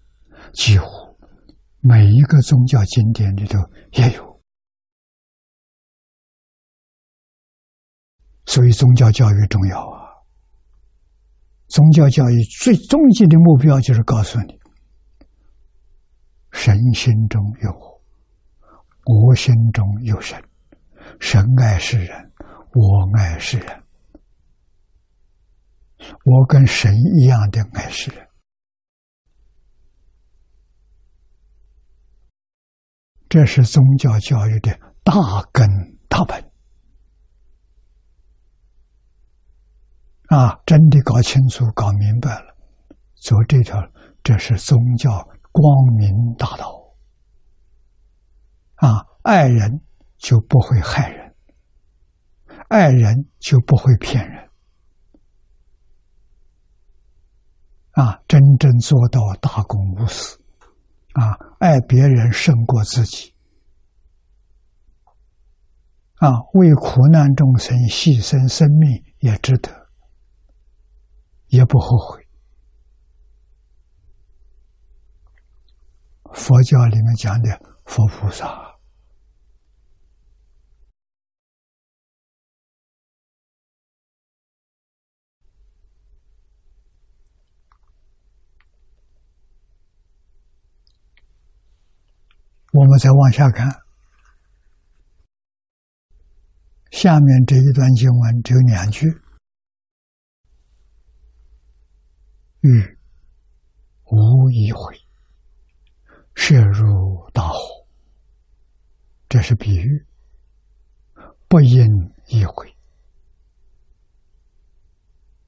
[0.53, 0.85] 几乎
[1.79, 3.57] 每一个宗教经典里头
[3.93, 4.41] 也有。
[8.45, 10.07] 所以，宗教教育重要啊！
[11.67, 14.57] 宗教教育最终极的目标就是告诉你：
[16.57, 17.71] 神心中有
[19.05, 20.43] 我，我心中有神，
[21.19, 22.31] 神爱世人，
[22.73, 23.83] 我爱世人，
[26.25, 26.91] 我跟神
[27.21, 28.27] 一样的爱世人。
[33.29, 35.13] 这是宗教教育的大
[35.53, 35.69] 根
[36.09, 36.43] 大本。
[40.29, 42.57] 啊，真的搞清楚、搞明白了，
[43.15, 43.79] 走这条，
[44.23, 45.25] 这是宗教
[45.59, 46.93] 光明大道。
[48.75, 49.81] 啊，爱人
[50.19, 51.35] 就不会害人，
[52.67, 54.49] 爱人就不会骗人。
[57.93, 60.39] 啊，真正做到大公无私，
[61.13, 63.33] 啊，爱别人胜过自己，
[66.17, 69.87] 啊，为苦难众生牺牲生命也值得。
[71.47, 72.16] 也不后悔。
[76.33, 77.49] 佛教里面讲的
[77.85, 78.45] 佛菩萨，
[92.73, 93.67] 我们再往下看，
[96.91, 99.07] 下面这一段经文只有两句。
[102.61, 102.97] 欲
[104.05, 105.06] 无一回，
[106.39, 107.57] 射入大火。
[109.27, 110.05] 这是比喻，
[111.47, 111.83] 不应
[112.27, 112.77] 一回。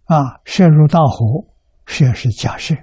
[0.06, 1.46] 啊，射入大火，
[1.86, 2.76] 射是假设，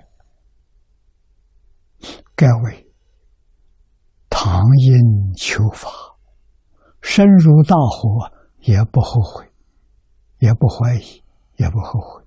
[2.36, 2.88] 该为
[4.30, 5.90] 唐因求法，
[7.02, 9.52] 深入大火也不后悔，
[10.38, 11.22] 也不怀疑，
[11.56, 12.24] 也不后悔。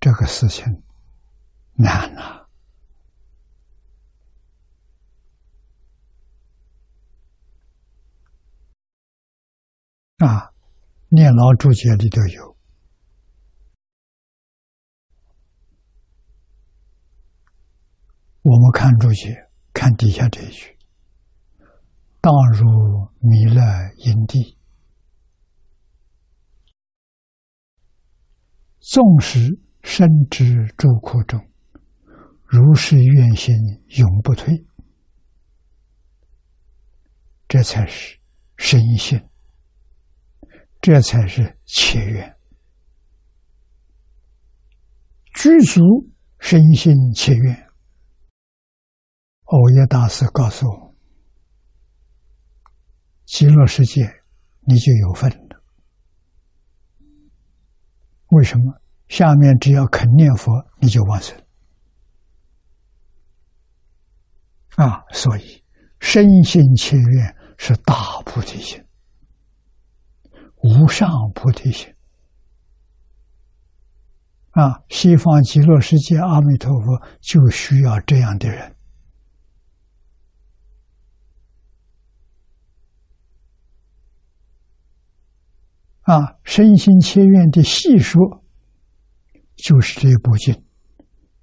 [0.00, 0.82] 这个事情
[1.74, 2.39] 难啊！
[10.20, 10.52] 啊，
[11.08, 12.56] 念老注解里头有。
[18.42, 20.76] 我们看注解，看底下这一句
[22.20, 23.62] ：“荡入弥勒
[23.96, 24.58] 因地，
[28.80, 31.40] 纵使身之诸苦中，
[32.44, 33.54] 如是愿心
[33.98, 34.66] 永不退。”
[37.48, 38.18] 这才是
[38.58, 39.18] 深信，
[40.80, 42.36] 这才是切愿，
[45.34, 45.82] 具足
[46.38, 47.68] 身心切愿。
[49.44, 50.94] 欧耶大师告诉我
[53.26, 54.10] ：“极乐世界，
[54.60, 55.62] 你就有份了。
[58.28, 58.80] 为什么？
[59.08, 61.36] 下面只要肯念佛，你就完成。
[64.76, 65.62] 啊，所以
[65.98, 68.82] 身心切愿是大菩提心，
[70.62, 71.94] 无上菩提心。
[74.50, 78.74] 啊，西方极乐世界阿弥陀佛就需要这样的人。”
[86.02, 88.42] 啊，身心切愿的细说，
[89.54, 90.64] 就是这部经。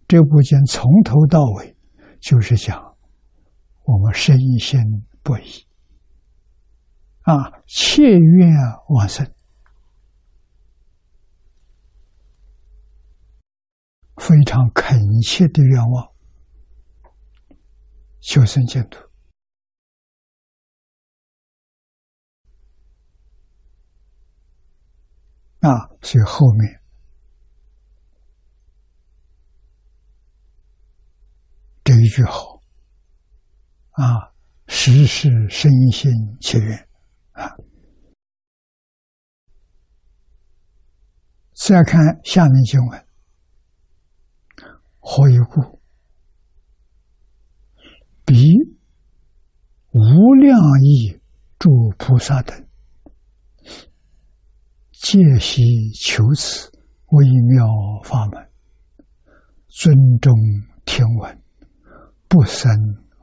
[0.08, 1.76] 这部经从头到尾
[2.20, 2.96] 就是讲
[3.84, 4.80] 我们身心
[5.22, 5.67] 不移，
[7.28, 8.50] 啊，切愿
[8.88, 9.30] 往生，
[14.16, 16.10] 非常恳切的愿望，
[18.22, 18.98] 修身净土。
[25.60, 26.82] 啊，所以后面
[31.84, 32.62] 这一句好。
[33.92, 34.32] 啊，
[34.68, 36.10] 时时身心
[36.40, 36.87] 切愿。
[37.38, 37.56] 啊。
[41.54, 43.06] 再看下面经文，
[45.00, 45.82] 何以故？
[48.26, 48.44] 彼
[49.92, 51.20] 无量亿
[51.58, 52.68] 诸菩萨等。
[54.92, 55.62] 戒悉
[55.92, 56.72] 求此
[57.08, 57.66] 微妙
[58.04, 58.52] 法门，
[59.68, 60.34] 尊重
[60.86, 61.42] 听闻，
[62.28, 62.70] 不生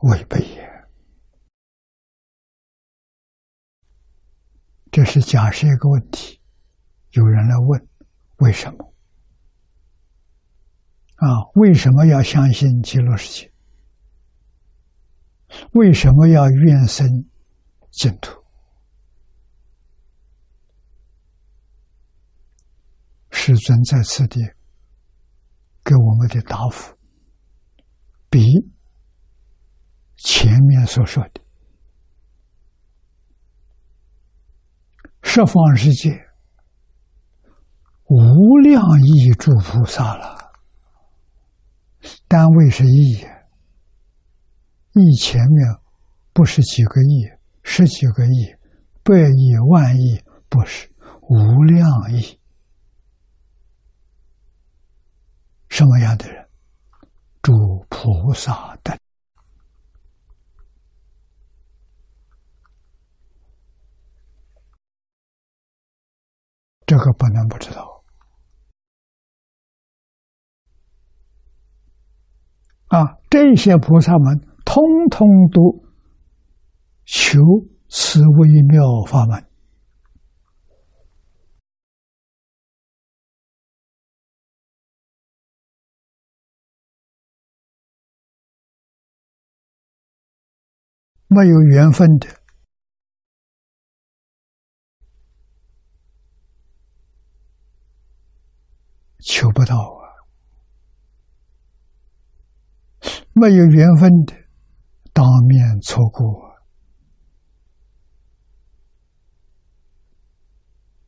[0.03, 0.74] 违背也。
[4.95, 6.41] 这是假设一个问题，
[7.15, 7.89] 有人来问：
[8.37, 8.95] 为什么？
[11.17, 11.27] 啊，
[11.57, 13.53] 为什么要相信极乐世界？
[15.73, 17.09] 为什么要愿生
[17.91, 18.41] 净土？
[23.33, 24.41] 世尊在此地
[25.85, 26.97] 给我们的答复，
[28.31, 28.47] 比
[30.19, 31.44] 前面所说的
[35.27, 36.11] 十方世界
[38.05, 40.53] 无量亿诸菩萨了，
[42.29, 43.17] 单位是亿，
[44.93, 45.77] 亿前面
[46.33, 47.29] 不是几个亿、
[47.65, 48.55] 十几个亿、
[49.03, 50.89] 百亿、万亿，不是
[51.23, 52.39] 无量亿。
[55.69, 56.47] 什么样的人？
[57.43, 57.53] 诸
[57.89, 58.97] 菩萨等，
[66.95, 68.05] 这个不能不知道
[72.87, 73.19] 啊！
[73.29, 74.81] 这些菩萨们通
[75.11, 75.85] 通都
[77.05, 77.41] 求
[77.89, 79.45] 此微妙法门。
[91.27, 92.44] 没有缘分的，
[99.27, 100.05] 求不到啊！
[103.33, 104.35] 没有缘分的，
[105.13, 106.55] 当面错过。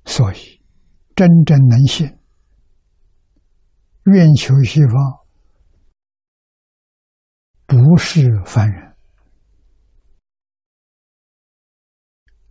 [0.06, 0.62] 所以，
[1.14, 2.18] 真正能信，
[4.04, 5.26] 愿求西方，
[7.66, 8.96] 不是凡人。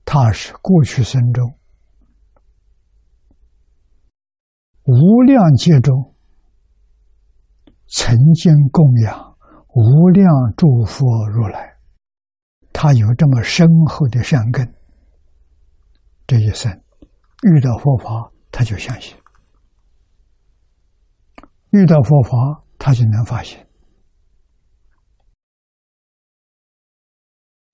[0.05, 1.54] 他是过去生中
[4.85, 6.13] 无量劫中
[7.87, 9.35] 曾经供养
[9.73, 11.77] 无量诸佛如来，
[12.71, 14.75] 他有这么深厚的善根，
[16.27, 16.71] 这一生
[17.43, 19.17] 遇到佛法，他就相信；
[21.71, 23.67] 遇到佛法，他就能发现。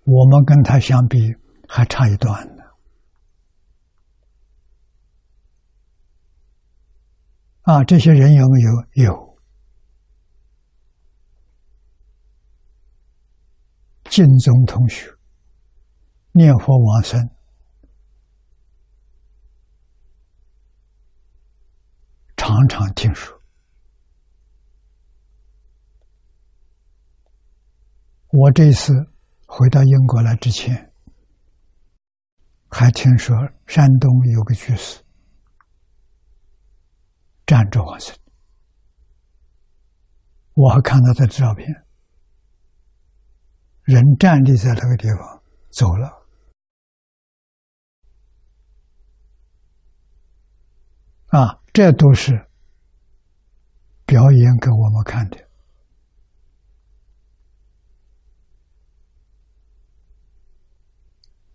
[0.05, 1.19] 我们跟他相比
[1.67, 2.60] 还差一段呢。
[7.63, 9.05] 啊，这些人有没有？
[9.05, 9.31] 有。
[14.05, 15.09] 晋宗同学
[16.33, 17.29] 念佛往生，
[22.35, 23.39] 常常听说。
[28.31, 28.91] 我这次
[29.45, 30.91] 回到英国来之前，
[32.69, 33.35] 还听说
[33.67, 35.01] 山东有个居士
[37.51, 38.15] 站着往生，
[40.53, 41.67] 我还看到他的照片。
[43.83, 46.07] 人站立在那个地方走了，
[51.27, 52.31] 啊，这都是
[54.05, 55.37] 表演给我们看的。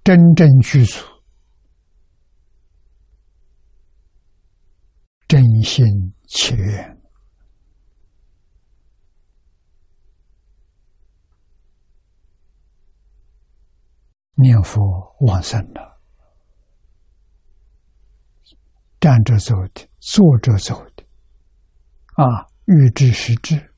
[0.04, 1.00] 真正具足
[5.28, 5.84] 真心
[6.26, 6.96] 切愿。
[14.38, 15.98] 念佛往生了，
[19.00, 21.04] 站着走的，坐着走的，
[22.22, 23.74] 啊，预知时至，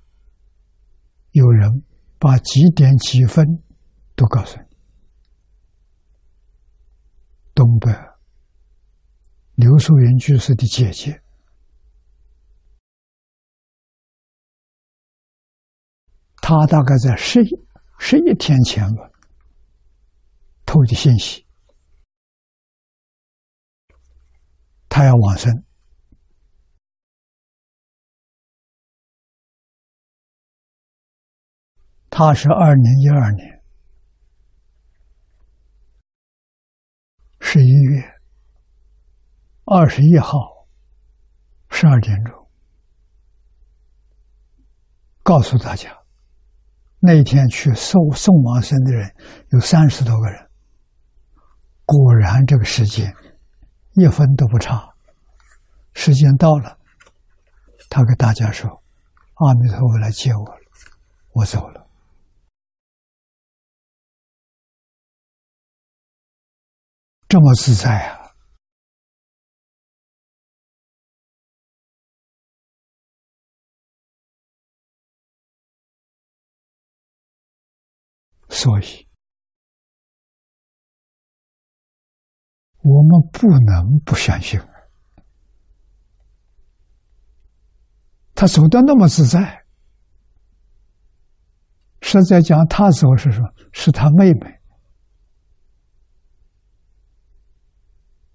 [1.30, 1.84] 有人
[2.18, 3.46] 把几点几分
[4.16, 4.66] 都告诉你。
[7.54, 7.92] 东北
[9.54, 11.22] 刘素云居士的姐姐，
[16.48, 17.48] 他大概在十一
[17.98, 19.02] 十一天前吧。
[20.64, 21.46] 透的信息，
[24.88, 25.52] 他要往生。
[32.08, 33.62] 他是二零一二年
[37.40, 38.02] 十一月
[39.66, 40.66] 二十一号
[41.68, 42.50] 十二点钟
[45.22, 45.97] 告诉大家，
[47.00, 49.14] 那一天去送送往生的人
[49.50, 50.48] 有三十多个人。
[51.84, 53.14] 果然，这个时间
[53.92, 54.88] 一分都不差。
[55.94, 56.78] 时间到了，
[57.88, 58.82] 他给大家说
[59.34, 60.60] ：“阿弥陀佛来接我了，
[61.32, 61.86] 我走了。”
[67.28, 68.17] 这么自在啊！
[78.58, 79.06] 所以。
[82.82, 84.58] 我们不能不相信，
[88.34, 89.64] 他走的那么自在。
[92.00, 94.60] 实在讲，他走是说，是他妹妹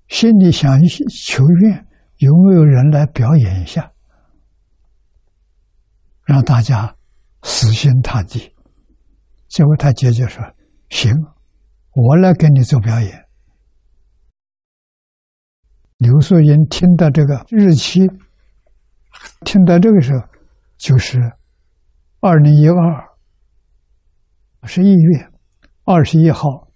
[0.08, 0.80] 心里想
[1.28, 1.86] 求愿，
[2.18, 3.92] 有没有人来表演一下，
[6.26, 6.96] 让大家
[7.42, 8.54] 死心塌地。
[9.54, 10.44] 结果他姐姐说
[10.90, 11.14] ：“行，
[11.92, 13.28] 我来给你做表演。”
[16.02, 18.00] 刘素云听到这个日期，
[19.46, 20.28] 听到这个时候，
[20.80, 21.20] 就是
[22.20, 23.14] 二零一二
[24.64, 25.30] 十一月
[25.84, 26.72] 二十一号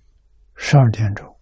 [0.56, 1.36] 十二点钟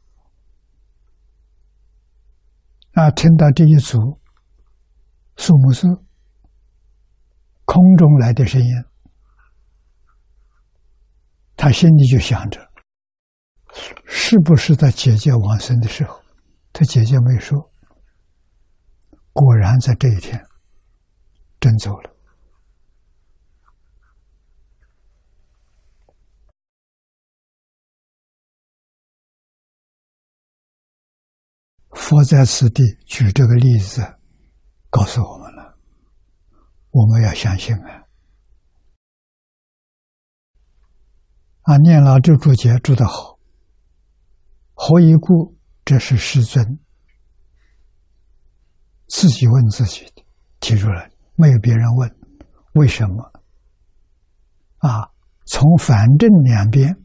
[2.94, 4.22] 啊，听到这一组
[5.36, 5.86] 数目字
[7.66, 8.70] 空中来的声音，
[11.56, 12.60] 他心里就想着，
[14.06, 16.22] 是不是在姐姐往生的时候？
[16.72, 17.72] 他姐姐没说。
[19.34, 20.46] 果然在这一天，
[21.60, 22.12] 真走了。
[31.92, 34.02] 佛在此地举这个例子，
[34.90, 35.78] 告诉我们了：
[36.92, 38.05] 我们要相信啊！
[41.66, 43.40] 啊，念老这注解注得好。
[44.76, 45.58] 何以故？
[45.84, 46.80] 这是师尊。
[49.08, 50.24] 自己问自己的，
[50.60, 52.16] 提出来，没有别人问，
[52.74, 53.32] 为什么？
[54.78, 55.10] 啊，
[55.46, 56.96] 从反正两边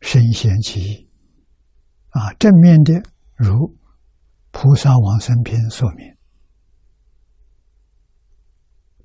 [0.00, 1.10] 深显其意。
[2.08, 2.94] 啊，正面的
[3.36, 3.54] 如
[4.50, 6.16] 《菩萨往生篇》说明，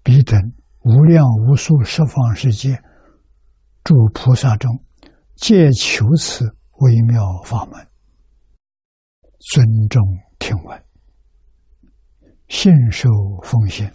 [0.02, 0.42] 彼等
[0.80, 2.82] 无量无数十方世界
[3.88, 4.84] 诸菩萨中，
[5.38, 6.44] 皆求此
[6.82, 7.90] 微妙法门，
[9.40, 10.04] 尊重
[10.38, 10.86] 听闻，
[12.50, 13.10] 信受
[13.46, 13.90] 奉献，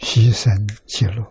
[0.00, 0.54] 牺牲
[0.86, 1.24] 记录，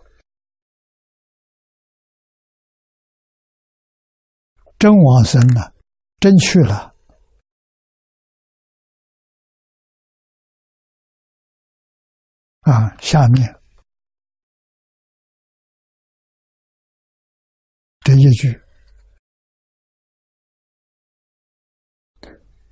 [4.79, 5.75] 真往生了，
[6.19, 6.95] 真去了。
[12.61, 13.56] 啊，下面
[18.37, 18.61] 句，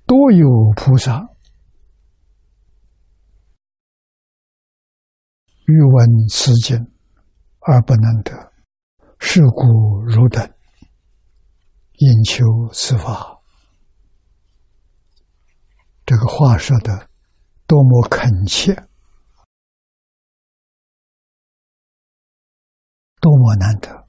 [0.06, 0.46] 多有
[0.76, 1.28] 菩萨。
[5.66, 6.76] 欲闻此经
[7.58, 8.52] 而不能得，
[9.18, 10.54] 是故汝等。
[11.94, 13.40] 应求此法。
[16.04, 17.10] 这个话说的
[17.66, 18.72] 多么恳切！
[23.20, 24.05] 多么难得。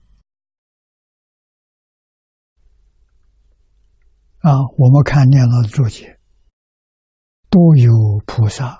[4.48, 4.64] 啊！
[4.78, 6.18] 我们看念老的注解，
[7.50, 7.91] 多有
[8.26, 8.80] 菩萨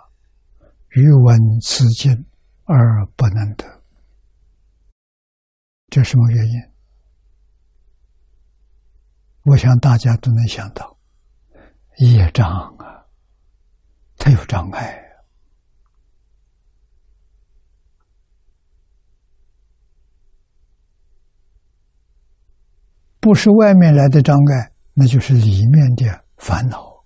[0.92, 2.26] 欲闻此经
[2.64, 3.66] 而不能得，
[5.90, 6.54] 这什么原因？
[9.44, 10.98] 我想大家都能想到，
[11.98, 12.48] 业障
[12.78, 13.04] 啊，
[14.16, 15.04] 它有障碍。
[23.20, 27.06] 不是外面来的障碍，那就是里面的烦恼、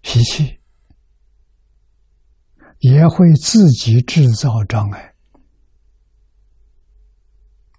[0.00, 0.58] 脾气，
[2.80, 5.14] 也会自己制造障碍，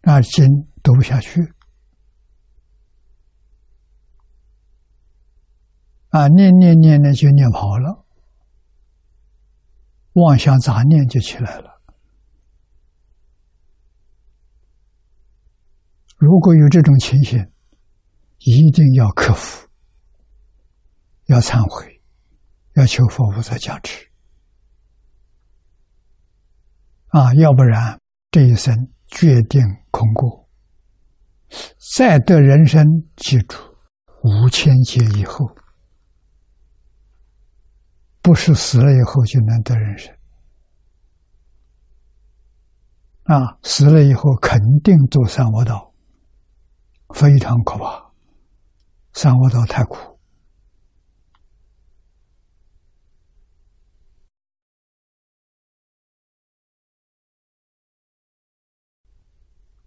[0.04, 0.48] 那经
[0.82, 1.54] 读不下去，
[6.08, 8.06] 啊，念念念念就念跑了，
[10.14, 11.82] 妄想杂念就起来了。
[16.16, 17.52] 如果有这种情形，
[18.50, 19.68] 一定要克服，
[21.26, 22.02] 要忏悔，
[22.76, 24.10] 要求佛菩萨加持
[27.08, 27.34] 啊！
[27.34, 28.00] 要不然
[28.32, 28.74] 这一生
[29.08, 30.48] 决定空过。
[31.98, 32.86] 再得人生，
[33.18, 33.58] 记住
[34.24, 35.46] 五千劫以后，
[38.22, 40.16] 不是死了以后就能得人生
[43.24, 43.60] 啊！
[43.64, 45.94] 死了以后肯定走三恶道。
[47.14, 48.07] 非常可怕，
[49.18, 49.98] 三恶道太苦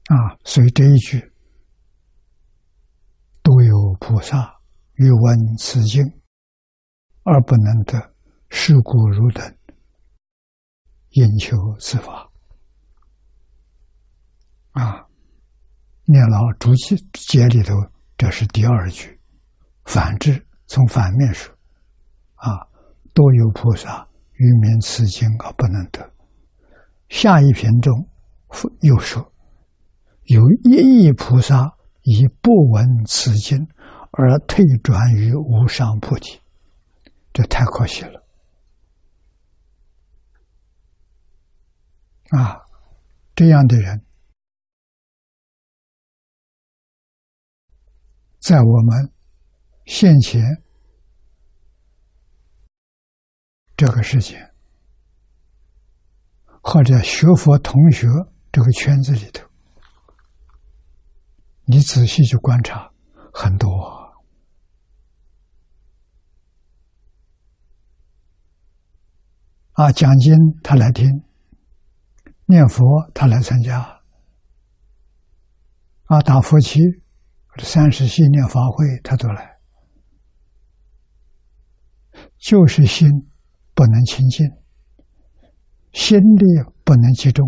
[0.07, 0.37] 啊！
[0.45, 1.33] 所以这一句
[3.41, 4.61] 都有菩萨
[4.95, 6.03] 欲闻此经
[7.23, 8.13] 而不能得，
[8.49, 9.57] 是故汝等
[11.11, 12.29] 因求此法
[14.73, 15.07] 啊！
[16.05, 17.77] 念老主解解里头，
[18.19, 19.20] 这是第二句。
[19.85, 21.53] 反之，从反面说，
[22.35, 22.69] 啊，
[23.13, 26.13] 多有菩萨欲明此经而不能得。
[27.09, 28.09] 下一篇中
[28.81, 29.33] 又说，
[30.25, 33.67] 有一亿菩萨以不闻此经
[34.13, 36.41] 而退转于无上菩提，
[37.33, 38.25] 这太可惜了。
[42.31, 42.61] 啊，
[43.35, 44.05] 这样的人。
[48.39, 49.13] 在我们
[49.93, 50.41] 现前
[53.77, 54.39] 这个事情，
[56.63, 58.07] 或者学佛同学
[58.53, 59.45] 这个圈子里头，
[61.65, 62.93] 你仔细去观察，
[63.35, 63.69] 很多
[69.73, 71.25] 啊，讲经他来听，
[72.47, 74.01] 念佛他来参加，
[76.05, 76.79] 啊，打佛七。
[77.59, 79.60] 三十系念法会，他都来，
[82.41, 83.09] 就是心
[83.75, 84.47] 不能清净，
[85.93, 86.45] 心力
[86.85, 87.47] 不能集中。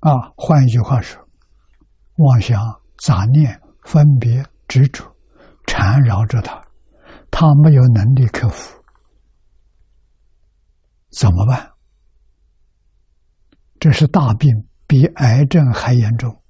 [0.00, 1.20] 啊，换一句话说，
[2.18, 2.60] 妄想、
[2.98, 5.04] 杂念、分别、执着
[5.66, 6.62] 缠绕着他，
[7.30, 8.78] 他没有能力克服，
[11.10, 11.72] 怎么办？
[13.80, 14.48] 这是大病，
[14.86, 16.42] 比癌症还严重。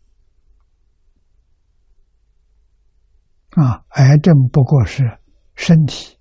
[3.50, 5.18] 啊，癌症不过是
[5.54, 6.18] 身体，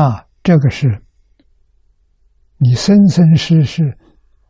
[0.00, 1.04] 啊，这个是
[2.56, 3.82] 你生生世世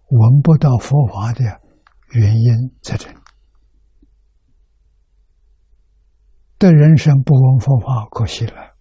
[0.06, 1.42] 闻不到佛法的
[2.12, 3.16] 原因在这里。
[6.56, 8.76] 的人生不闻佛法，可惜了。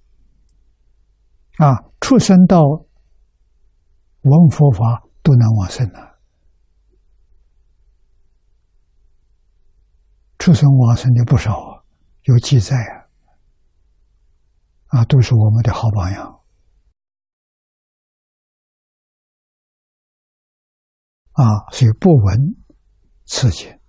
[1.57, 6.19] 啊，出生到闻佛法都能往生了。
[10.37, 11.83] 出生往生的不少啊，
[12.25, 12.77] 有记载
[14.89, 16.38] 啊，啊，都是我们的好榜样
[21.39, 22.37] 啊，所以不闻
[23.25, 23.79] 此经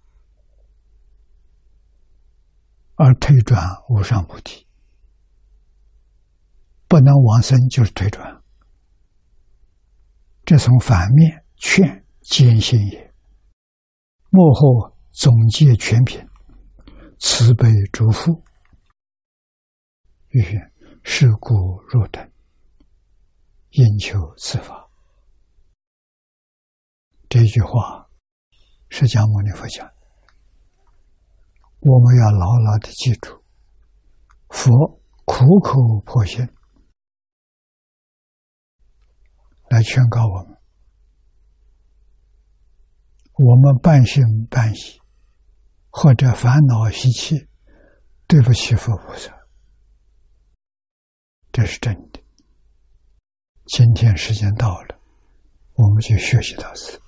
[2.94, 4.68] 而退转无上菩提，
[6.86, 8.40] 不能往生就是退转，
[10.44, 13.12] 这从反面劝坚信也，
[14.28, 16.24] 幕后总结全品。
[17.18, 18.42] 慈悲嘱咐，
[20.28, 20.42] 欲
[21.02, 21.54] 是故
[21.88, 22.30] 若等，
[23.70, 24.89] 应求此法。
[27.30, 28.10] 这句话，
[28.88, 29.88] 释迦牟尼佛讲，
[31.78, 33.40] 我们要牢牢的记住。
[34.48, 36.44] 佛苦口婆心
[39.68, 40.58] 来劝告我们，
[43.34, 45.00] 我们半信半疑。
[45.92, 47.48] 或者烦恼习气，
[48.28, 49.32] 对不起佛菩萨，
[51.50, 52.20] 这是真的。
[53.66, 55.00] 今天时间到了，
[55.74, 57.00] 我们就学习到此。